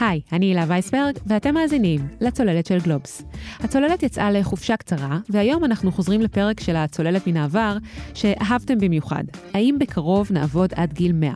היי, 0.00 0.20
אני 0.32 0.46
הילה 0.46 0.64
וייסברג, 0.68 1.18
ואתם 1.26 1.54
מאזינים 1.54 2.00
לצוללת 2.20 2.66
של 2.66 2.78
גלובס. 2.80 3.22
הצוללת 3.60 4.02
יצאה 4.02 4.30
לחופשה 4.30 4.76
קצרה, 4.76 5.18
והיום 5.28 5.64
אנחנו 5.64 5.92
חוזרים 5.92 6.20
לפרק 6.20 6.60
של 6.60 6.76
הצוללת 6.76 7.26
מן 7.26 7.36
העבר, 7.36 7.76
שאהבתם 8.14 8.78
במיוחד. 8.78 9.24
האם 9.54 9.76
בקרוב 9.80 10.28
נעבוד 10.32 10.72
עד 10.76 10.92
גיל 10.92 11.12
100? 11.12 11.32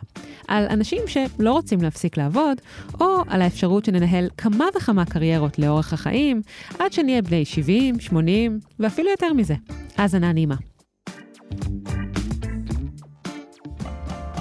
על 0.48 0.66
אנשים 0.70 1.02
שלא 1.06 1.52
רוצים 1.52 1.82
להפסיק 1.82 2.16
לעבוד, 2.16 2.58
או 3.00 3.22
על 3.28 3.42
האפשרות 3.42 3.84
שננהל 3.84 4.28
כמה 4.36 4.66
וכמה 4.76 5.04
קריירות 5.04 5.58
לאורך 5.58 5.92
החיים, 5.92 6.42
עד 6.78 6.92
שנהיה 6.92 7.22
בני 7.22 7.44
70, 7.44 8.00
80, 8.00 8.58
ואפילו 8.78 9.10
יותר 9.10 9.32
מזה. 9.32 9.54
האזנה 9.96 10.32
נעימה. 10.32 10.56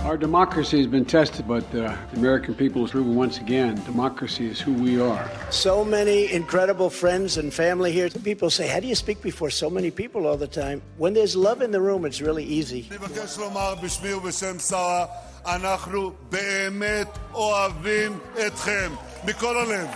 Our 0.07 0.16
democracy 0.16 0.79
has 0.79 0.89
been 0.89 1.04
tested, 1.04 1.46
but 1.46 1.70
the 1.70 1.96
American 2.16 2.54
people 2.54 2.82
has 2.82 2.91
proven 2.91 3.14
once 3.14 3.39
again 3.39 3.77
democracy 3.84 4.49
is 4.49 4.61
who 4.61 4.72
we 4.72 5.00
are. 5.00 5.31
So 5.50 5.85
many 5.85 6.32
incredible 6.32 6.90
friends 6.90 7.39
and 7.39 7.54
family 7.54 7.93
here. 7.93 8.11
Some 8.11 8.22
people 8.22 8.50
say, 8.50 8.67
How 8.67 8.81
do 8.81 8.89
you 8.89 8.96
speak 8.96 9.22
before 9.22 9.50
so 9.50 9.71
many 9.71 9.90
people 9.93 10.26
all 10.26 10.36
the 10.36 10.49
time? 10.49 10.82
When 10.99 11.14
there's 11.14 11.36
love 11.36 11.62
in 11.62 11.71
the 11.71 11.81
room, 11.81 12.04
it's 12.04 12.21
really 12.21 12.44
easy. 12.44 12.89
אני 12.90 12.99
מבקש 12.99 13.39
לומר 13.39 13.75
בשמי 13.82 14.12
ובשם 14.12 14.58
שרה, 14.58 15.07
אנחנו 15.46 16.12
באמת 16.31 17.08
אוהבים 17.35 18.18
אתכם, 18.46 18.90
מכל 19.25 19.57
הלב, 19.57 19.89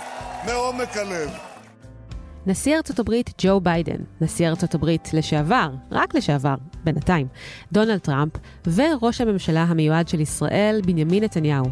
מעומק 0.47 0.97
הלב. 0.97 1.31
נשיא 2.48 2.78
ארצות 2.78 3.00
הברית 3.00 3.34
ג'ו 3.38 3.60
ביידן, 3.60 3.98
נשיא 4.22 4.48
ארצות 4.48 4.76
הברית 4.76 5.10
לשעבר, 5.14 5.70
רק 5.92 6.16
לשעבר, 6.16 6.56
בינתיים, 6.84 7.28
דונלד 7.72 7.98
טראמפ, 7.98 8.32
וראש 8.68 9.22
הממשלה 9.22 9.64
המיועד 9.64 10.08
של 10.08 10.20
ישראל, 10.20 10.82
בנימין 10.86 11.24
נתניהו. 11.24 11.66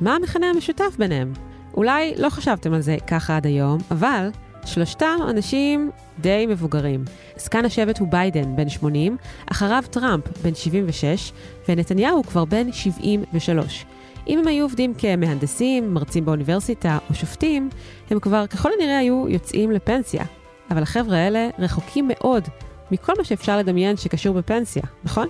מה 0.00 0.14
המכנה 0.14 0.46
המשותף 0.46 0.96
ביניהם? 0.98 1.32
אולי 1.74 2.14
לא 2.16 2.30
חשבתם 2.30 2.72
על 2.72 2.80
זה 2.80 2.96
ככה 3.06 3.36
עד 3.36 3.46
היום, 3.46 3.78
אבל 3.90 4.30
שלושתם 4.64 5.18
אנשים 5.30 5.90
די 6.18 6.46
מבוגרים. 6.48 7.04
זקן 7.36 7.64
השבט 7.64 7.98
הוא 7.98 8.08
ביידן, 8.08 8.56
בן 8.56 8.68
80, 8.68 9.16
אחריו 9.46 9.84
טראמפ, 9.90 10.24
בן 10.42 10.54
76, 10.54 11.32
ונתניהו 11.68 12.22
כבר 12.22 12.44
בן 12.44 12.72
73. 12.72 13.84
אם 14.30 14.38
הם 14.38 14.48
היו 14.48 14.64
עובדים 14.64 14.94
כמהנדסים, 14.98 15.94
מרצים 15.94 16.24
באוניברסיטה 16.24 16.98
או 17.10 17.14
שופטים, 17.14 17.70
הם 18.10 18.20
כבר 18.20 18.46
ככל 18.46 18.70
הנראה 18.78 18.98
היו 18.98 19.28
יוצאים 19.28 19.70
לפנסיה. 19.70 20.24
אבל 20.70 20.82
החבר'ה 20.82 21.18
האלה 21.18 21.48
רחוקים 21.58 22.08
מאוד 22.08 22.48
מכל 22.90 23.12
מה 23.18 23.24
שאפשר 23.24 23.58
לדמיין 23.58 23.96
שקשור 23.96 24.34
בפנסיה, 24.34 24.82
נכון? 25.04 25.28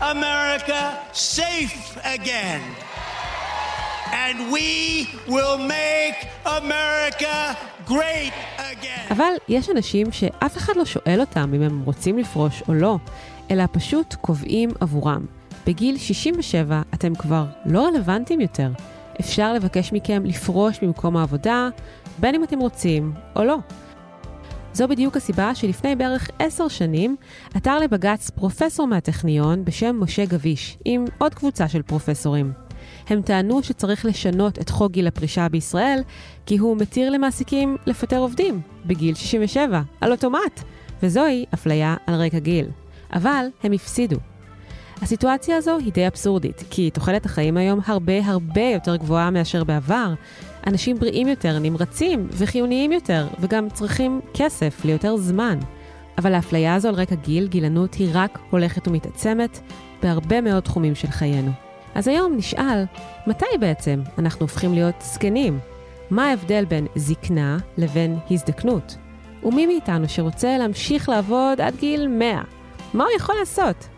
America 0.00 0.82
safe 1.14 1.98
again. 2.04 2.62
And 4.12 4.36
we 4.52 5.06
will 5.26 5.58
make 5.58 6.18
America 6.44 7.56
great 7.86 8.34
again. 8.58 9.12
אבל 9.12 9.32
יש 9.48 9.70
אנשים 9.70 10.12
שאף 10.12 10.56
אחד 10.56 10.76
לא 10.76 10.84
שואל 10.84 11.20
אותם 11.20 11.54
אם 11.54 11.62
הם 11.62 11.82
רוצים 11.84 12.18
לפרוש 12.18 12.62
או 12.68 12.74
לא, 12.74 12.96
אלא 13.50 13.64
פשוט 13.72 14.14
קובעים 14.14 14.70
עבורם. 14.80 15.37
בגיל 15.68 15.98
67 15.98 16.82
אתם 16.94 17.14
כבר 17.14 17.46
לא 17.66 17.86
רלוונטיים 17.86 18.40
יותר. 18.40 18.70
אפשר 19.20 19.52
לבקש 19.52 19.92
מכם 19.92 20.22
לפרוש 20.24 20.82
ממקום 20.82 21.16
העבודה, 21.16 21.68
בין 22.18 22.34
אם 22.34 22.44
אתם 22.44 22.58
רוצים 22.58 23.12
או 23.36 23.44
לא. 23.44 23.56
זו 24.72 24.88
בדיוק 24.88 25.16
הסיבה 25.16 25.54
שלפני 25.54 25.96
בערך 25.96 26.30
עשר 26.38 26.68
שנים 26.68 27.16
עתר 27.54 27.78
לבג"ץ 27.78 28.30
פרופסור 28.30 28.86
מהטכניון 28.86 29.64
בשם 29.64 29.96
משה 30.00 30.24
גביש, 30.24 30.78
עם 30.84 31.04
עוד 31.18 31.34
קבוצה 31.34 31.68
של 31.68 31.82
פרופסורים. 31.82 32.52
הם 33.08 33.22
טענו 33.22 33.62
שצריך 33.62 34.04
לשנות 34.04 34.58
את 34.58 34.70
חוק 34.70 34.92
גיל 34.92 35.06
הפרישה 35.06 35.48
בישראל, 35.48 36.00
כי 36.46 36.56
הוא 36.56 36.76
מתיר 36.76 37.10
למעסיקים 37.10 37.76
לפטר 37.86 38.18
עובדים 38.18 38.60
בגיל 38.86 39.14
67, 39.14 39.82
על 40.00 40.12
אוטומט, 40.12 40.62
וזוהי 41.02 41.46
אפליה 41.54 41.96
על 42.06 42.14
רקע 42.14 42.38
גיל. 42.38 42.66
אבל 43.12 43.46
הם 43.62 43.72
הפסידו. 43.72 44.16
הסיטואציה 45.02 45.56
הזו 45.56 45.78
היא 45.78 45.92
די 45.92 46.06
אבסורדית, 46.06 46.64
כי 46.70 46.90
תוחלת 46.90 47.26
החיים 47.26 47.56
היום 47.56 47.80
הרבה 47.86 48.24
הרבה 48.24 48.62
יותר 48.62 48.96
גבוהה 48.96 49.30
מאשר 49.30 49.64
בעבר. 49.64 50.14
אנשים 50.66 50.98
בריאים 50.98 51.28
יותר, 51.28 51.58
נמרצים 51.58 52.28
וחיוניים 52.30 52.92
יותר, 52.92 53.26
וגם 53.40 53.68
צריכים 53.70 54.20
כסף 54.34 54.84
ליותר 54.84 55.16
זמן. 55.16 55.58
אבל 56.18 56.34
האפליה 56.34 56.74
הזו 56.74 56.88
על 56.88 56.94
רקע 56.94 57.14
גיל, 57.14 57.46
גילנות, 57.46 57.94
היא 57.94 58.08
רק 58.12 58.38
הולכת 58.50 58.88
ומתעצמת 58.88 59.60
בהרבה 60.02 60.40
מאוד 60.40 60.62
תחומים 60.62 60.94
של 60.94 61.08
חיינו. 61.08 61.50
אז 61.94 62.08
היום 62.08 62.36
נשאל, 62.36 62.84
מתי 63.26 63.58
בעצם 63.60 64.00
אנחנו 64.18 64.40
הופכים 64.40 64.74
להיות 64.74 64.94
זקנים? 65.02 65.58
מה 66.10 66.30
ההבדל 66.30 66.64
בין 66.64 66.86
זקנה 66.96 67.58
לבין 67.78 68.18
הזדקנות? 68.30 68.96
ומי 69.42 69.66
מאיתנו 69.66 70.08
שרוצה 70.08 70.58
להמשיך 70.58 71.08
לעבוד 71.08 71.60
עד 71.60 71.76
גיל 71.76 72.08
100? 72.08 72.42
מה 72.94 73.04
הוא 73.04 73.12
יכול 73.16 73.34
לעשות? 73.38 73.88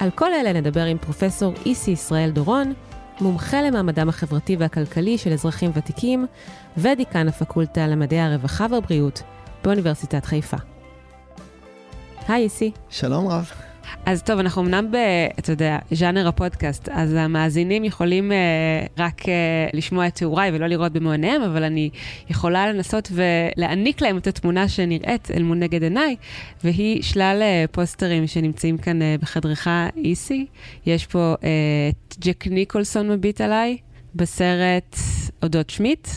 על 0.00 0.10
כל 0.10 0.34
אלה 0.34 0.52
נדבר 0.52 0.84
עם 0.84 0.98
פרופסור 0.98 1.52
איסי 1.66 1.90
ישראל 1.90 2.30
דורון, 2.30 2.72
מומחה 3.20 3.62
למעמדם 3.62 4.08
החברתי 4.08 4.56
והכלכלי 4.56 5.18
של 5.18 5.32
אזרחים 5.32 5.70
ותיקים, 5.74 6.26
ודיקן 6.76 7.28
הפקולטה 7.28 7.86
למדעי 7.86 8.20
הרווחה 8.20 8.66
והבריאות 8.70 9.22
באוניברסיטת 9.64 10.24
חיפה. 10.24 10.56
היי 12.28 12.44
איסי. 12.44 12.72
שלום 12.88 13.28
רב. 13.28 13.67
אז 14.06 14.22
טוב, 14.22 14.38
אנחנו 14.38 14.62
אמנם 14.62 14.90
ב, 14.90 14.96
אתה 15.38 15.52
יודע, 15.52 15.78
ז'אנר 15.90 16.28
הפודקאסט, 16.28 16.88
אז 16.88 17.14
המאזינים 17.14 17.84
יכולים 17.84 18.32
uh, 18.32 18.34
רק 18.98 19.22
uh, 19.22 19.26
לשמוע 19.72 20.06
את 20.06 20.14
תיאוריי 20.14 20.50
ולא 20.54 20.66
לראות 20.66 20.92
במו 20.92 21.10
עיניהם, 21.10 21.42
אבל 21.42 21.64
אני 21.64 21.90
יכולה 22.30 22.72
לנסות 22.72 23.12
ולהעניק 23.12 24.00
להם 24.00 24.18
את 24.18 24.26
התמונה 24.26 24.68
שנראית 24.68 25.30
אל 25.30 25.42
מול 25.42 25.58
נגד 25.58 25.82
עיניי, 25.82 26.16
והיא 26.64 27.02
שלל 27.02 27.42
uh, 27.42 27.72
פוסטרים 27.72 28.26
שנמצאים 28.26 28.78
כאן 28.78 29.02
uh, 29.02 29.04
בחדרך 29.22 29.68
איסי. 29.96 30.46
יש 30.86 31.06
פה 31.06 31.34
את 31.34 32.12
uh, 32.12 32.16
ג'ק 32.20 32.46
ניקולסון 32.46 33.10
מביט 33.10 33.40
עליי 33.40 33.76
בסרט 34.14 34.96
אודות 35.42 35.70
שמיט, 35.70 36.08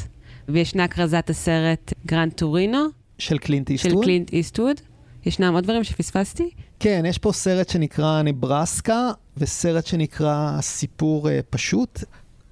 וישנה 0.50 0.88
כרזת 0.88 1.30
הסרט 1.30 1.94
גרנד 2.06 2.34
טורינו. 2.34 2.86
של 3.18 3.38
קלינט 3.38 3.70
איסטווד? 3.70 3.94
של 3.94 4.02
קלינט 4.04 4.34
איסטווד. 4.34 4.82
ישנם 5.26 5.54
עוד 5.54 5.64
דברים 5.64 5.84
שפספסתי? 5.84 6.50
כן, 6.84 7.04
יש 7.08 7.18
פה 7.18 7.32
סרט 7.32 7.70
שנקרא 7.70 8.22
נברסקה, 8.22 9.12
וסרט 9.38 9.86
שנקרא 9.86 10.62
סיפור 10.62 11.28
uh, 11.28 11.32
פשוט. 11.50 12.04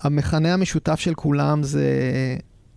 המכנה 0.01 0.53
המשותף 0.53 0.99
של 0.99 1.13
כולם 1.13 1.63
זה 1.63 1.89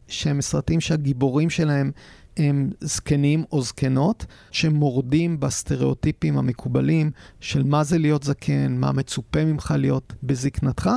שהם 0.08 0.41
סרטים 0.41 0.80
שהגיבורים 0.80 1.50
שלהם 1.50 1.91
הם 2.36 2.70
זקנים 2.80 3.44
או 3.52 3.62
זקנות, 3.62 4.26
שמורדים 4.50 5.41
בסטריאוטיפים 5.41 6.38
המקובלים 6.38 7.10
של 7.41 7.62
מה 7.62 7.84
זה 7.84 7.98
להיות 7.98 8.22
זקן, 8.22 8.76
מה 8.76 8.92
מצופה 8.92 9.44
ממך 9.44 9.74
להיות 9.78 10.12
בזקנתך. 10.22 10.91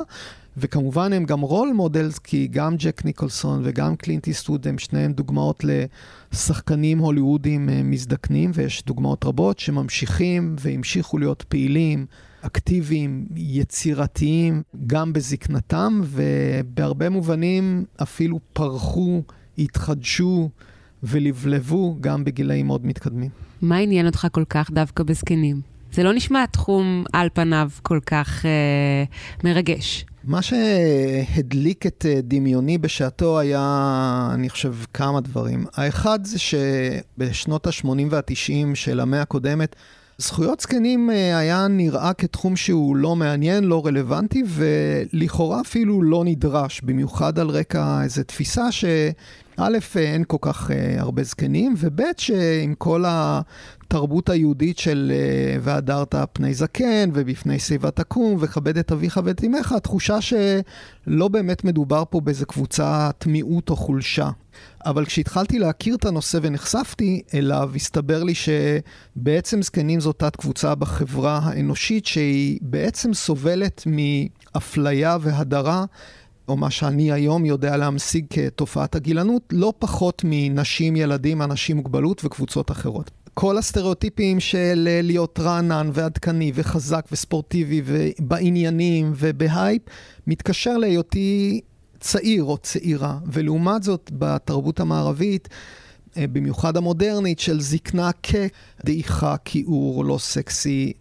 וכמובן 0.57 1.13
הם 1.13 1.25
גם 1.25 1.41
role 1.41 1.72
models, 1.75 2.19
כי 2.19 2.47
גם 2.47 2.75
ג'ק 2.75 3.05
ניקולסון 3.05 3.61
וגם 3.63 3.95
קלינט 3.95 4.27
איסטווד 4.27 4.67
הם 4.67 4.77
שניהם 4.77 5.13
דוגמאות 5.13 5.63
לשחקנים 6.33 6.99
הוליוודים 6.99 7.69
מזדקנים, 7.83 8.51
ויש 8.53 8.83
דוגמאות 8.85 9.25
רבות 9.25 9.59
שממשיכים 9.59 10.55
והמשיכו 10.59 11.17
להיות 11.17 11.44
פעילים, 11.47 12.05
אקטיביים, 12.41 13.25
יצירתיים, 13.35 14.61
גם 14.88 15.13
בזקנתם, 15.13 16.01
ובהרבה 16.03 17.09
מובנים 17.09 17.85
אפילו 18.01 18.39
פרחו, 18.53 19.23
התחדשו 19.57 20.49
ולבלבו 21.03 21.97
גם 22.01 22.23
בגילאים 22.23 22.67
מאוד 22.67 22.85
מתקדמים. 22.85 23.29
מה 23.61 23.77
עניין 23.77 24.05
אותך 24.05 24.27
כל 24.31 24.44
כך 24.49 24.71
דווקא 24.71 25.03
בזקנים? 25.03 25.61
זה 25.91 26.03
לא 26.03 26.13
נשמע 26.13 26.45
תחום 26.45 27.03
על 27.13 27.27
פניו 27.33 27.69
כל 27.81 27.99
כך 28.05 28.45
אה, 28.45 29.03
מרגש. 29.44 30.05
מה 30.25 30.41
שהדליק 30.41 31.86
את 31.86 32.06
דמיוני 32.24 32.78
בשעתו 32.78 33.39
היה, 33.39 34.30
אני 34.33 34.50
חושב, 34.50 34.75
כמה 34.94 35.22
דברים. 35.22 35.66
האחד 35.74 36.19
זה 36.25 36.39
שבשנות 36.39 37.68
ה-80 37.68 37.88
וה-90 38.10 38.75
של 38.75 39.00
המאה 39.00 39.22
הקודמת, 39.22 39.75
זכויות 40.17 40.59
זקנים 40.59 41.09
היה 41.09 41.67
נראה 41.67 42.13
כתחום 42.13 42.56
שהוא 42.56 42.95
לא 42.95 43.15
מעניין, 43.15 43.63
לא 43.63 43.85
רלוונטי, 43.85 44.44
ולכאורה 44.47 45.62
אפילו 45.62 46.01
לא 46.01 46.23
נדרש, 46.25 46.81
במיוחד 46.81 47.39
על 47.39 47.50
רקע 47.50 48.03
איזו 48.03 48.23
תפיסה 48.23 48.71
ש... 48.71 48.85
א', 49.57 49.77
אין 49.95 50.23
כל 50.27 50.38
כך 50.41 50.69
uh, 50.69 50.73
הרבה 51.01 51.23
זקנים, 51.23 51.75
וב', 51.77 52.01
שעם 52.17 52.75
כל 52.77 53.03
התרבות 53.07 54.29
היהודית 54.29 54.77
של 54.77 55.12
uh, 55.12 55.59
והדרת 55.63 56.15
פני 56.33 56.53
זקן, 56.53 57.09
ובפני 57.13 57.59
שיבה 57.59 57.91
תקום, 57.91 58.38
וכבד 58.39 58.77
את 58.77 58.91
אביך 58.91 59.19
ואת 59.23 59.44
אמך, 59.44 59.71
התחושה 59.71 60.18
שלא 60.21 61.27
באמת 61.27 61.63
מדובר 61.63 62.03
פה 62.09 62.21
באיזה 62.21 62.45
קבוצת 62.45 63.23
מיעוט 63.27 63.69
או 63.69 63.75
חולשה. 63.75 64.29
אבל 64.85 65.05
כשהתחלתי 65.05 65.59
להכיר 65.59 65.95
את 65.95 66.05
הנושא 66.05 66.39
ונחשפתי 66.41 67.21
אליו, 67.33 67.71
הסתבר 67.75 68.23
לי 68.23 68.33
שבעצם 68.35 69.61
זקנים 69.61 69.99
זו 69.99 70.13
תת 70.13 70.35
קבוצה 70.35 70.75
בחברה 70.75 71.39
האנושית, 71.43 72.05
שהיא 72.05 72.59
בעצם 72.61 73.13
סובלת 73.13 73.83
מאפליה 73.85 75.17
והדרה. 75.21 75.85
או 76.47 76.57
מה 76.57 76.69
שאני 76.69 77.11
היום 77.11 77.45
יודע 77.45 77.77
להמשיג 77.77 78.25
כתופעת 78.29 78.95
הגילנות, 78.95 79.41
לא 79.51 79.73
פחות 79.79 80.21
מנשים, 80.25 80.95
ילדים, 80.95 81.41
אנשים 81.41 81.77
מוגבלות 81.77 82.25
וקבוצות 82.25 82.71
אחרות. 82.71 83.11
כל 83.33 83.57
הסטריאוטיפים 83.57 84.39
של 84.39 84.87
להיות 85.03 85.39
רענן 85.39 85.89
ועדכני 85.93 86.51
וחזק 86.55 87.05
וספורטיבי 87.11 87.81
ובעניינים 87.85 89.13
ובהייפ, 89.15 89.81
מתקשר 90.27 90.77
להיותי 90.77 91.61
צעיר 92.00 92.44
או 92.44 92.57
צעירה. 92.57 93.18
ולעומת 93.25 93.83
זאת, 93.83 94.12
בתרבות 94.13 94.80
המערבית, 94.80 95.50
אה, 96.18 96.27
במיוחד 96.27 96.77
המודרנית, 96.77 97.39
של 97.39 97.62
זקנה 97.62 98.09
כדעיכה, 98.24 99.36
כיעור, 99.45 100.06
לא 100.06 100.18
סקסי. 100.18 100.94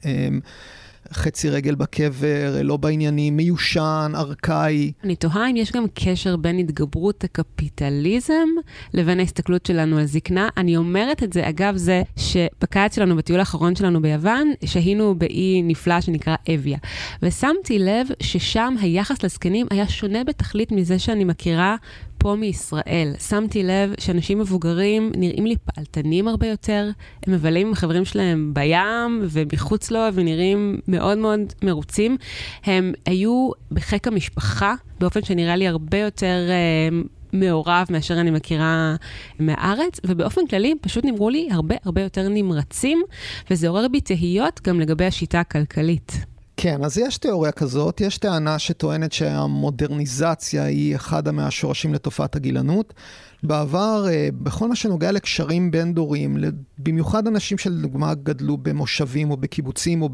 חצי 1.14 1.50
רגל 1.50 1.74
בקבר, 1.74 2.60
לא 2.64 2.76
בעניינים, 2.76 3.36
מיושן, 3.36 4.12
ארכאי. 4.14 4.92
אני 5.04 5.16
תוהה 5.16 5.50
אם 5.50 5.56
יש 5.56 5.72
גם 5.72 5.84
קשר 5.94 6.36
בין 6.36 6.58
התגברות 6.58 7.24
הקפיטליזם 7.24 8.48
לבין 8.94 9.20
ההסתכלות 9.20 9.66
שלנו 9.66 9.98
על 9.98 10.04
זקנה. 10.06 10.48
אני 10.56 10.76
אומרת 10.76 11.22
את 11.22 11.32
זה, 11.32 11.48
אגב, 11.48 11.76
זה 11.76 12.02
שבקיץ 12.16 12.94
שלנו, 12.94 13.16
בטיול 13.16 13.38
האחרון 13.38 13.76
שלנו 13.76 14.02
ביוון, 14.02 14.52
שהינו 14.64 15.14
באי 15.14 15.62
נפלא 15.62 16.00
שנקרא 16.00 16.36
אביה. 16.54 16.78
ושמתי 17.22 17.78
לב 17.78 18.06
ששם 18.22 18.74
היחס 18.80 19.22
לזקנים 19.22 19.66
היה 19.70 19.88
שונה 19.88 20.24
בתכלית 20.24 20.72
מזה 20.72 20.98
שאני 20.98 21.24
מכירה 21.24 21.76
פה 22.24 22.34
מישראל. 22.34 23.12
שמתי 23.28 23.62
לב 23.62 23.94
שאנשים 24.00 24.38
מבוגרים 24.38 25.12
נראים 25.16 25.46
לי 25.46 25.54
פעלתנים 25.64 26.28
הרבה 26.28 26.46
יותר, 26.46 26.90
הם 27.26 27.32
מבלים 27.32 27.66
עם 27.66 27.72
החברים 27.72 28.04
שלהם 28.04 28.54
בים 28.54 29.22
ומחוץ 29.30 29.90
לו 29.90 30.00
ונראים 30.14 30.80
מאוד 30.88 31.18
מאוד 31.18 31.40
מרוצים. 31.62 32.16
הם 32.64 32.92
היו 33.06 33.50
בחיק 33.70 34.08
המשפחה 34.08 34.74
באופן 35.00 35.22
שנראה 35.22 35.56
לי 35.56 35.68
הרבה 35.68 35.98
יותר... 35.98 36.48
uh, 36.48 37.08
מעורב 37.32 37.86
מאשר 37.90 38.20
אני 38.20 38.30
מכירה 38.30 38.96
מהארץ, 39.38 40.00
ובאופן 40.06 40.46
כללי 40.46 40.70
הם 40.70 40.76
פשוט 40.80 41.04
נמרו 41.04 41.30
לי 41.30 41.48
הרבה 41.50 41.74
הרבה 41.84 42.02
יותר 42.02 42.28
נמרצים, 42.28 43.02
וזה 43.50 43.68
עורר 43.68 43.88
בי 43.88 44.00
תהיות 44.00 44.60
גם 44.64 44.80
לגבי 44.80 45.04
השיטה 45.04 45.40
הכלכלית. 45.40 46.33
כן, 46.56 46.84
אז 46.84 46.98
יש 46.98 47.18
תיאוריה 47.18 47.52
כזאת, 47.52 48.00
יש 48.00 48.18
טענה 48.18 48.58
שטוענת 48.58 49.12
שהמודרניזציה 49.12 50.64
היא 50.64 50.96
אחד 50.96 51.30
מהשורשים 51.30 51.94
לתופעת 51.94 52.36
הגילנות. 52.36 52.94
בעבר, 53.42 54.06
אה, 54.08 54.28
בכל 54.32 54.68
מה 54.68 54.76
שנוגע 54.76 55.12
לקשרים 55.12 55.70
בין-דוריים, 55.70 56.36
במיוחד 56.78 57.26
אנשים 57.26 57.58
שלדוגמה 57.58 58.14
גדלו 58.14 58.56
במושבים 58.56 59.30
או 59.30 59.36
בקיבוצים 59.36 60.02
או 60.02 60.08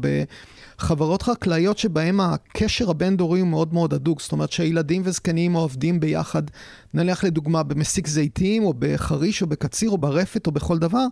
בחברות 0.81 1.21
חקלאיות 1.21 1.77
שבהם 1.77 2.19
הקשר 2.19 2.89
הבין-דורי 2.89 3.39
הוא 3.39 3.47
מאוד 3.47 3.73
מאוד 3.73 3.93
הדוק, 3.93 4.21
זאת 4.21 4.31
אומרת 4.31 4.51
שהילדים 4.51 5.01
וזקנים 5.05 5.53
עובדים 5.53 5.99
ביחד, 5.99 6.43
נניח 6.93 7.23
לדוגמה 7.23 7.63
במסיק 7.63 8.07
זיתים 8.07 8.63
או 8.63 8.73
בחריש 8.79 9.41
או 9.41 9.47
בקציר 9.47 9.89
או 9.89 9.97
ברפת 9.97 10.47
או 10.47 10.51
בכל 10.51 10.77
דבר, 10.77 11.05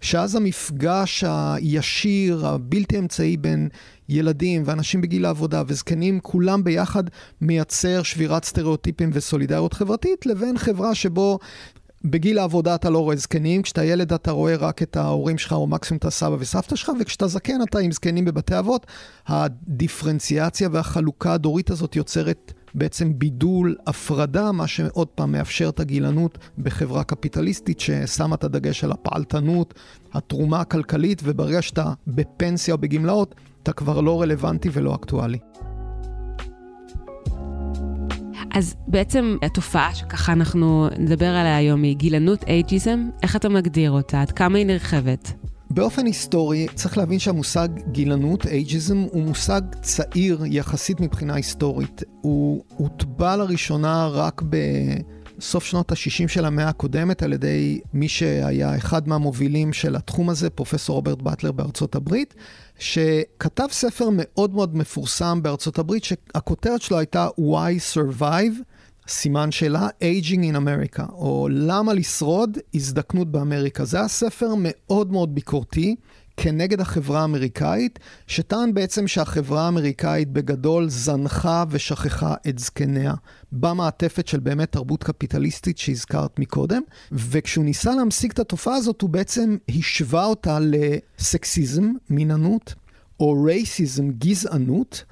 שאז 0.00 0.34
המפגש 0.34 1.24
הישיר, 1.26 2.46
הבלתי 2.46 2.98
אמצעי 2.98 3.36
בין 3.36 3.68
ילדים 4.08 4.62
ואנשים 4.64 5.00
בגיל 5.00 5.24
העבודה 5.24 5.62
וזקנים, 5.66 6.20
כולם 6.20 6.64
ביחד 6.64 7.04
מייצר 7.40 8.02
שבירת 8.02 8.44
סטריאוטיפים 8.44 9.10
וסולידריות 9.12 9.72
חברתית, 9.72 10.26
לבין 10.26 10.58
חברה 10.58 10.94
שבו 10.94 11.38
בגיל 12.04 12.38
העבודה 12.38 12.74
אתה 12.74 12.90
לא 12.90 12.98
רואה 12.98 13.16
זקנים, 13.16 13.62
כשאתה 13.62 13.84
ילד 13.84 14.12
אתה 14.12 14.30
רואה 14.30 14.56
רק 14.56 14.82
את 14.82 14.96
ההורים 14.96 15.38
שלך 15.38 15.52
או 15.52 15.66
מקסימום 15.66 15.98
את 15.98 16.04
הסבא 16.04 16.36
וסבתא 16.38 16.76
שלך, 16.76 16.92
וכשאתה 17.00 17.26
זקן 17.26 17.62
אתה 17.62 17.78
עם 17.78 17.92
זקנים 17.92 18.24
בבתי 18.24 18.58
אבות. 18.58 18.86
הדיפרנציאציה 19.26 20.68
והחלוקה 20.72 21.32
הדורית 21.32 21.70
הזאת 21.70 21.96
יוצרת 21.96 22.52
בעצם 22.74 23.18
בידול, 23.18 23.76
הפרדה, 23.86 24.52
מה 24.52 24.66
שעוד 24.66 25.08
פעם 25.08 25.32
מאפשר 25.32 25.68
את 25.68 25.80
הגילנות 25.80 26.38
בחברה 26.58 27.04
קפיטליסטית 27.04 27.80
ששמה 27.80 28.34
את 28.34 28.44
הדגש 28.44 28.84
על 28.84 28.92
הפעלתנות, 28.92 29.74
התרומה 30.12 30.60
הכלכלית, 30.60 31.22
וברגע 31.24 31.62
שאתה 31.62 31.92
בפנסיה 32.06 32.74
או 32.74 32.78
בגמלאות, 32.78 33.34
אתה 33.62 33.72
כבר 33.72 34.00
לא 34.00 34.22
רלוונטי 34.22 34.68
ולא 34.72 34.94
אקטואלי. 34.94 35.38
אז 38.56 38.74
בעצם 38.88 39.36
התופעה 39.42 39.94
שככה 39.94 40.32
אנחנו 40.32 40.88
נדבר 40.98 41.26
עליה 41.28 41.56
היום 41.56 41.82
היא 41.82 41.96
גילנות 41.96 42.44
אייג'יזם, 42.44 43.08
איך 43.22 43.36
אתה 43.36 43.48
מגדיר 43.48 43.90
אותה? 43.90 44.22
עד 44.22 44.32
כמה 44.32 44.58
היא 44.58 44.66
נרחבת? 44.66 45.32
באופן 45.70 46.06
היסטורי, 46.06 46.66
צריך 46.74 46.98
להבין 46.98 47.18
שהמושג 47.18 47.68
גילנות, 47.92 48.46
אייג'יזם, 48.46 48.98
הוא 48.98 49.22
מושג 49.22 49.60
צעיר 49.80 50.44
יחסית 50.46 51.00
מבחינה 51.00 51.34
היסטורית. 51.34 52.02
הוא 52.20 52.64
הוטבע 52.76 53.36
לראשונה 53.36 54.06
רק 54.06 54.42
בסוף 55.38 55.64
שנות 55.64 55.92
ה-60 55.92 56.28
של 56.28 56.44
המאה 56.44 56.68
הקודמת 56.68 57.22
על 57.22 57.32
ידי 57.32 57.80
מי 57.92 58.08
שהיה 58.08 58.76
אחד 58.76 59.08
מהמובילים 59.08 59.72
של 59.72 59.96
התחום 59.96 60.30
הזה, 60.30 60.50
פרופסור 60.50 60.96
רוברט 60.96 61.22
באטלר 61.22 61.52
בארצות 61.52 61.94
הברית, 61.94 62.34
שכתב 62.78 63.66
ספר 63.70 64.08
מאוד 64.12 64.54
מאוד 64.54 64.76
מפורסם 64.76 65.42
בארצות 65.42 65.78
הברית, 65.78 66.04
שהכותרת 66.04 66.82
שלו 66.82 66.98
הייתה 66.98 67.28
Why 67.38 67.94
Survive. 67.94 68.62
סימן 69.08 69.52
שאלה, 69.52 69.88
Aging 69.88 70.40
in 70.52 70.56
America, 70.56 71.12
או 71.12 71.48
למה 71.50 71.94
לשרוד 71.94 72.58
הזדקנות 72.74 73.32
באמריקה. 73.32 73.84
זה 73.84 73.96
היה 73.96 74.08
ספר 74.08 74.54
מאוד 74.58 75.12
מאוד 75.12 75.34
ביקורתי 75.34 75.96
כנגד 76.36 76.80
החברה 76.80 77.20
האמריקאית, 77.20 77.98
שטען 78.26 78.74
בעצם 78.74 79.08
שהחברה 79.08 79.64
האמריקאית 79.64 80.28
בגדול 80.28 80.88
זנחה 80.88 81.64
ושכחה 81.70 82.34
את 82.48 82.58
זקניה 82.58 83.14
במעטפת 83.52 84.28
של 84.28 84.40
באמת 84.40 84.72
תרבות 84.72 85.04
קפיטליסטית 85.04 85.78
שהזכרת 85.78 86.38
מקודם, 86.38 86.82
וכשהוא 87.12 87.64
ניסה 87.64 87.94
להמשיג 87.94 88.30
את 88.30 88.38
התופעה 88.38 88.74
הזאת, 88.74 89.02
הוא 89.02 89.10
בעצם 89.10 89.56
השווה 89.68 90.24
אותה 90.24 90.58
לסקסיזם, 90.60 91.92
מיננות, 92.10 92.74
או 93.20 93.42
רייסיזם, 93.44 94.10
גזענות. 94.10 95.04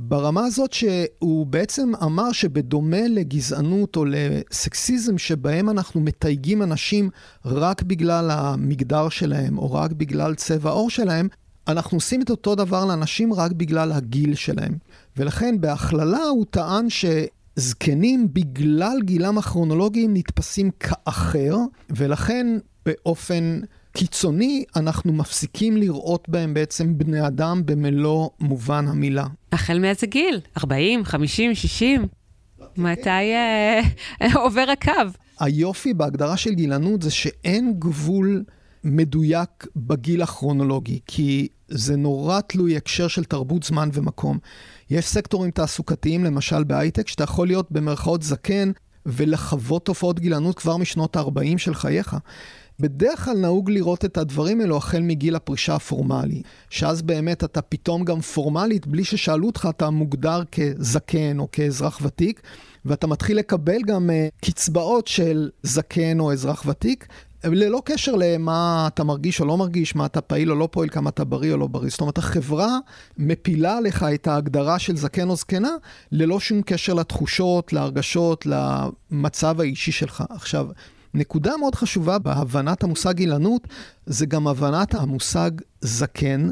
ברמה 0.00 0.44
הזאת 0.44 0.72
שהוא 0.72 1.46
בעצם 1.46 1.92
אמר 2.02 2.32
שבדומה 2.32 3.08
לגזענות 3.08 3.96
או 3.96 4.04
לסקסיזם 4.04 5.18
שבהם 5.18 5.70
אנחנו 5.70 6.00
מתייגים 6.00 6.62
אנשים 6.62 7.10
רק 7.44 7.82
בגלל 7.82 8.30
המגדר 8.30 9.08
שלהם 9.08 9.58
או 9.58 9.72
רק 9.72 9.92
בגלל 9.92 10.34
צבע 10.34 10.70
העור 10.70 10.90
שלהם, 10.90 11.28
אנחנו 11.68 11.96
עושים 11.96 12.22
את 12.22 12.30
אותו 12.30 12.54
דבר 12.54 12.84
לאנשים 12.84 13.32
רק 13.32 13.52
בגלל 13.52 13.92
הגיל 13.92 14.34
שלהם. 14.34 14.78
ולכן 15.16 15.60
בהכללה 15.60 16.22
הוא 16.24 16.46
טען 16.50 16.86
שזקנים 16.90 18.28
בגלל 18.32 18.98
גילם 19.02 19.38
הכרונולוגי 19.38 20.06
נתפסים 20.08 20.70
כאחר, 20.80 21.56
ולכן 21.90 22.46
באופן 22.86 23.60
קיצוני, 23.98 24.64
אנחנו 24.76 25.12
מפסיקים 25.12 25.76
לראות 25.76 26.28
בהם 26.28 26.54
בעצם 26.54 26.98
בני 26.98 27.26
אדם 27.26 27.62
במלוא 27.64 28.28
מובן 28.40 28.88
המילה. 28.88 29.26
החל 29.52 29.78
מאיזה 29.78 30.06
גיל? 30.06 30.40
40, 30.58 31.04
50, 31.04 31.54
60? 31.54 32.06
מתי 32.76 33.08
אה, 33.10 33.80
עובר 34.34 34.64
הקו? 34.72 34.92
היופי 35.40 35.94
בהגדרה 35.94 36.36
של 36.36 36.54
גילנות 36.54 37.02
זה 37.02 37.10
שאין 37.10 37.74
גבול 37.78 38.44
מדויק 38.84 39.66
בגיל 39.76 40.22
הכרונולוגי, 40.22 41.00
כי 41.06 41.48
זה 41.68 41.96
נורא 41.96 42.40
תלוי 42.40 42.76
הקשר 42.76 43.08
של 43.08 43.24
תרבות, 43.24 43.62
זמן 43.62 43.88
ומקום. 43.92 44.38
יש 44.90 45.06
סקטורים 45.06 45.50
תעסוקתיים, 45.50 46.24
למשל 46.24 46.64
בהייטק, 46.64 47.08
שאתה 47.08 47.24
יכול 47.24 47.46
להיות 47.46 47.72
במרכאות 47.72 48.22
זקן 48.22 48.70
ולחוות 49.06 49.84
תופעות 49.84 50.20
גילנות 50.20 50.58
כבר 50.58 50.76
משנות 50.76 51.16
ה-40 51.16 51.58
של 51.58 51.74
חייך. 51.74 52.16
בדרך 52.80 53.24
כלל 53.24 53.36
נהוג 53.36 53.70
לראות 53.70 54.04
את 54.04 54.18
הדברים 54.18 54.60
האלו 54.60 54.76
החל 54.76 55.00
מגיל 55.00 55.36
הפרישה 55.36 55.74
הפורמלי, 55.74 56.42
שאז 56.70 57.02
באמת 57.02 57.44
אתה 57.44 57.62
פתאום 57.62 58.04
גם 58.04 58.20
פורמלית, 58.20 58.86
בלי 58.86 59.04
ששאלו 59.04 59.46
אותך, 59.46 59.68
אתה 59.70 59.90
מוגדר 59.90 60.42
כזקן 60.52 61.38
או 61.38 61.48
כאזרח 61.52 61.98
ותיק, 62.02 62.40
ואתה 62.84 63.06
מתחיל 63.06 63.38
לקבל 63.38 63.82
גם 63.86 64.10
uh, 64.10 64.46
קצבאות 64.46 65.06
של 65.06 65.50
זקן 65.62 66.20
או 66.20 66.32
אזרח 66.32 66.62
ותיק, 66.66 67.06
ללא 67.44 67.82
קשר 67.84 68.14
למה 68.18 68.88
אתה 68.94 69.04
מרגיש 69.04 69.40
או 69.40 69.46
לא 69.46 69.56
מרגיש, 69.56 69.96
מה 69.96 70.06
אתה 70.06 70.20
פעיל 70.20 70.50
או 70.50 70.56
לא 70.56 70.68
פועל, 70.72 70.88
כמה 70.88 71.10
אתה 71.10 71.24
בריא 71.24 71.52
או 71.52 71.56
לא 71.56 71.66
בריא. 71.66 71.90
זאת 71.90 72.00
אומרת, 72.00 72.18
החברה 72.18 72.78
מפילה 73.18 73.80
לך 73.80 74.06
את 74.14 74.26
ההגדרה 74.26 74.78
של 74.78 74.96
זקן 74.96 75.28
או 75.28 75.36
זקנה, 75.36 75.70
ללא 76.12 76.40
שום 76.40 76.62
קשר 76.62 76.94
לתחושות, 76.94 77.72
להרגשות, 77.72 78.46
למצב 78.46 79.60
האישי 79.60 79.92
שלך. 79.92 80.24
עכשיו, 80.30 80.66
נקודה 81.14 81.56
מאוד 81.56 81.74
חשובה 81.74 82.18
בהבנת 82.18 82.82
המושג 82.82 83.18
אילנות, 83.18 83.68
זה 84.06 84.26
גם 84.26 84.48
הבנת 84.48 84.94
המושג 84.94 85.50
זקן 85.80 86.50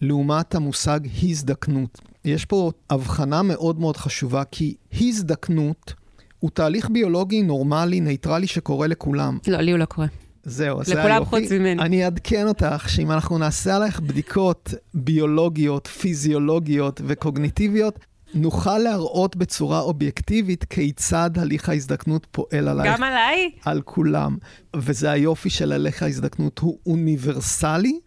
לעומת 0.00 0.54
המושג 0.54 1.00
הזדקנות. 1.22 2.00
יש 2.24 2.44
פה 2.44 2.70
הבחנה 2.90 3.42
מאוד 3.42 3.80
מאוד 3.80 3.96
חשובה, 3.96 4.42
כי 4.44 4.74
הזדקנות 5.00 5.94
הוא 6.38 6.50
תהליך 6.50 6.90
ביולוגי 6.90 7.42
נורמלי, 7.42 8.00
ניטרלי, 8.00 8.46
שקורה 8.46 8.86
לכולם. 8.86 9.38
לא, 9.48 9.58
לי 9.58 9.70
הוא 9.70 9.78
לא 9.78 9.84
קורה. 9.84 10.06
זהו, 10.44 10.84
זה 10.84 10.92
היופי. 10.92 11.08
לכולם 11.08 11.24
חוץ 11.24 11.52
ממני. 11.52 11.82
אני 11.82 12.04
אעדכן 12.04 12.48
אותך 12.48 12.88
שאם 12.88 13.10
אנחנו 13.10 13.38
נעשה 13.38 13.76
עלייך 13.76 14.00
בדיקות 14.00 14.74
ביולוגיות, 14.94 15.86
פיזיולוגיות 15.86 17.00
וקוגניטיביות, 17.06 17.98
נוכל 18.34 18.78
להראות 18.78 19.36
בצורה 19.36 19.80
אובייקטיבית 19.80 20.64
כיצד 20.64 21.30
הליך 21.36 21.68
ההזדקנות 21.68 22.26
פועל 22.30 22.68
עלייך. 22.68 22.94
גם 22.94 23.02
עליי? 23.02 23.50
על 23.64 23.82
כולם. 23.82 24.36
וזה 24.76 25.10
היופי 25.10 25.50
של 25.50 25.72
הליך 25.72 26.02
ההזדקנות, 26.02 26.58
הוא 26.58 26.78
אוניברסלי. 26.86 28.00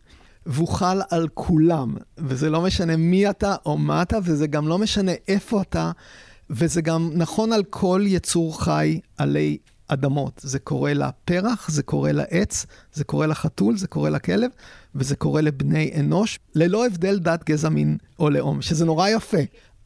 והוא 0.46 0.68
חל 0.68 1.02
על 1.10 1.28
כולם, 1.34 1.96
וזה 2.18 2.50
לא 2.50 2.62
משנה 2.62 2.98
מי 2.98 3.30
אתה 3.30 3.56
או 3.66 3.78
מה 3.78 4.02
אתה, 4.02 4.18
וזה 4.24 4.48
גם 4.48 4.68
לא 4.68 4.78
משנה 4.78 5.12
איפה 5.28 5.62
אתה, 5.62 5.92
וזה 6.50 6.82
גם 6.82 7.12
נכון 7.14 7.54
על 7.54 7.64
כל 7.64 8.04
יצור 8.06 8.64
חי 8.64 9.00
עלי 9.18 9.58
אדמות. 9.88 10.42
זה 10.44 10.60
קורה 10.60 10.94
לפרח, 10.94 11.70
זה 11.70 11.84
קורה 11.84 12.12
לעץ, 12.12 12.66
זה 12.94 13.04
קורה 13.04 13.28
לחתול, 13.28 13.78
זה 13.78 13.88
קורה 13.88 14.10
לכלב, 14.10 14.52
וזה 14.96 15.16
קורה 15.16 15.42
לבני 15.42 15.92
אנוש, 16.00 16.40
ללא 16.56 16.86
הבדל 16.86 17.20
דת, 17.20 17.44
גזע, 17.44 17.70
מין 17.70 17.98
או 18.20 18.30
לאום, 18.30 18.62
שזה 18.62 18.86
נורא 18.86 19.10
יפה. 19.10 19.38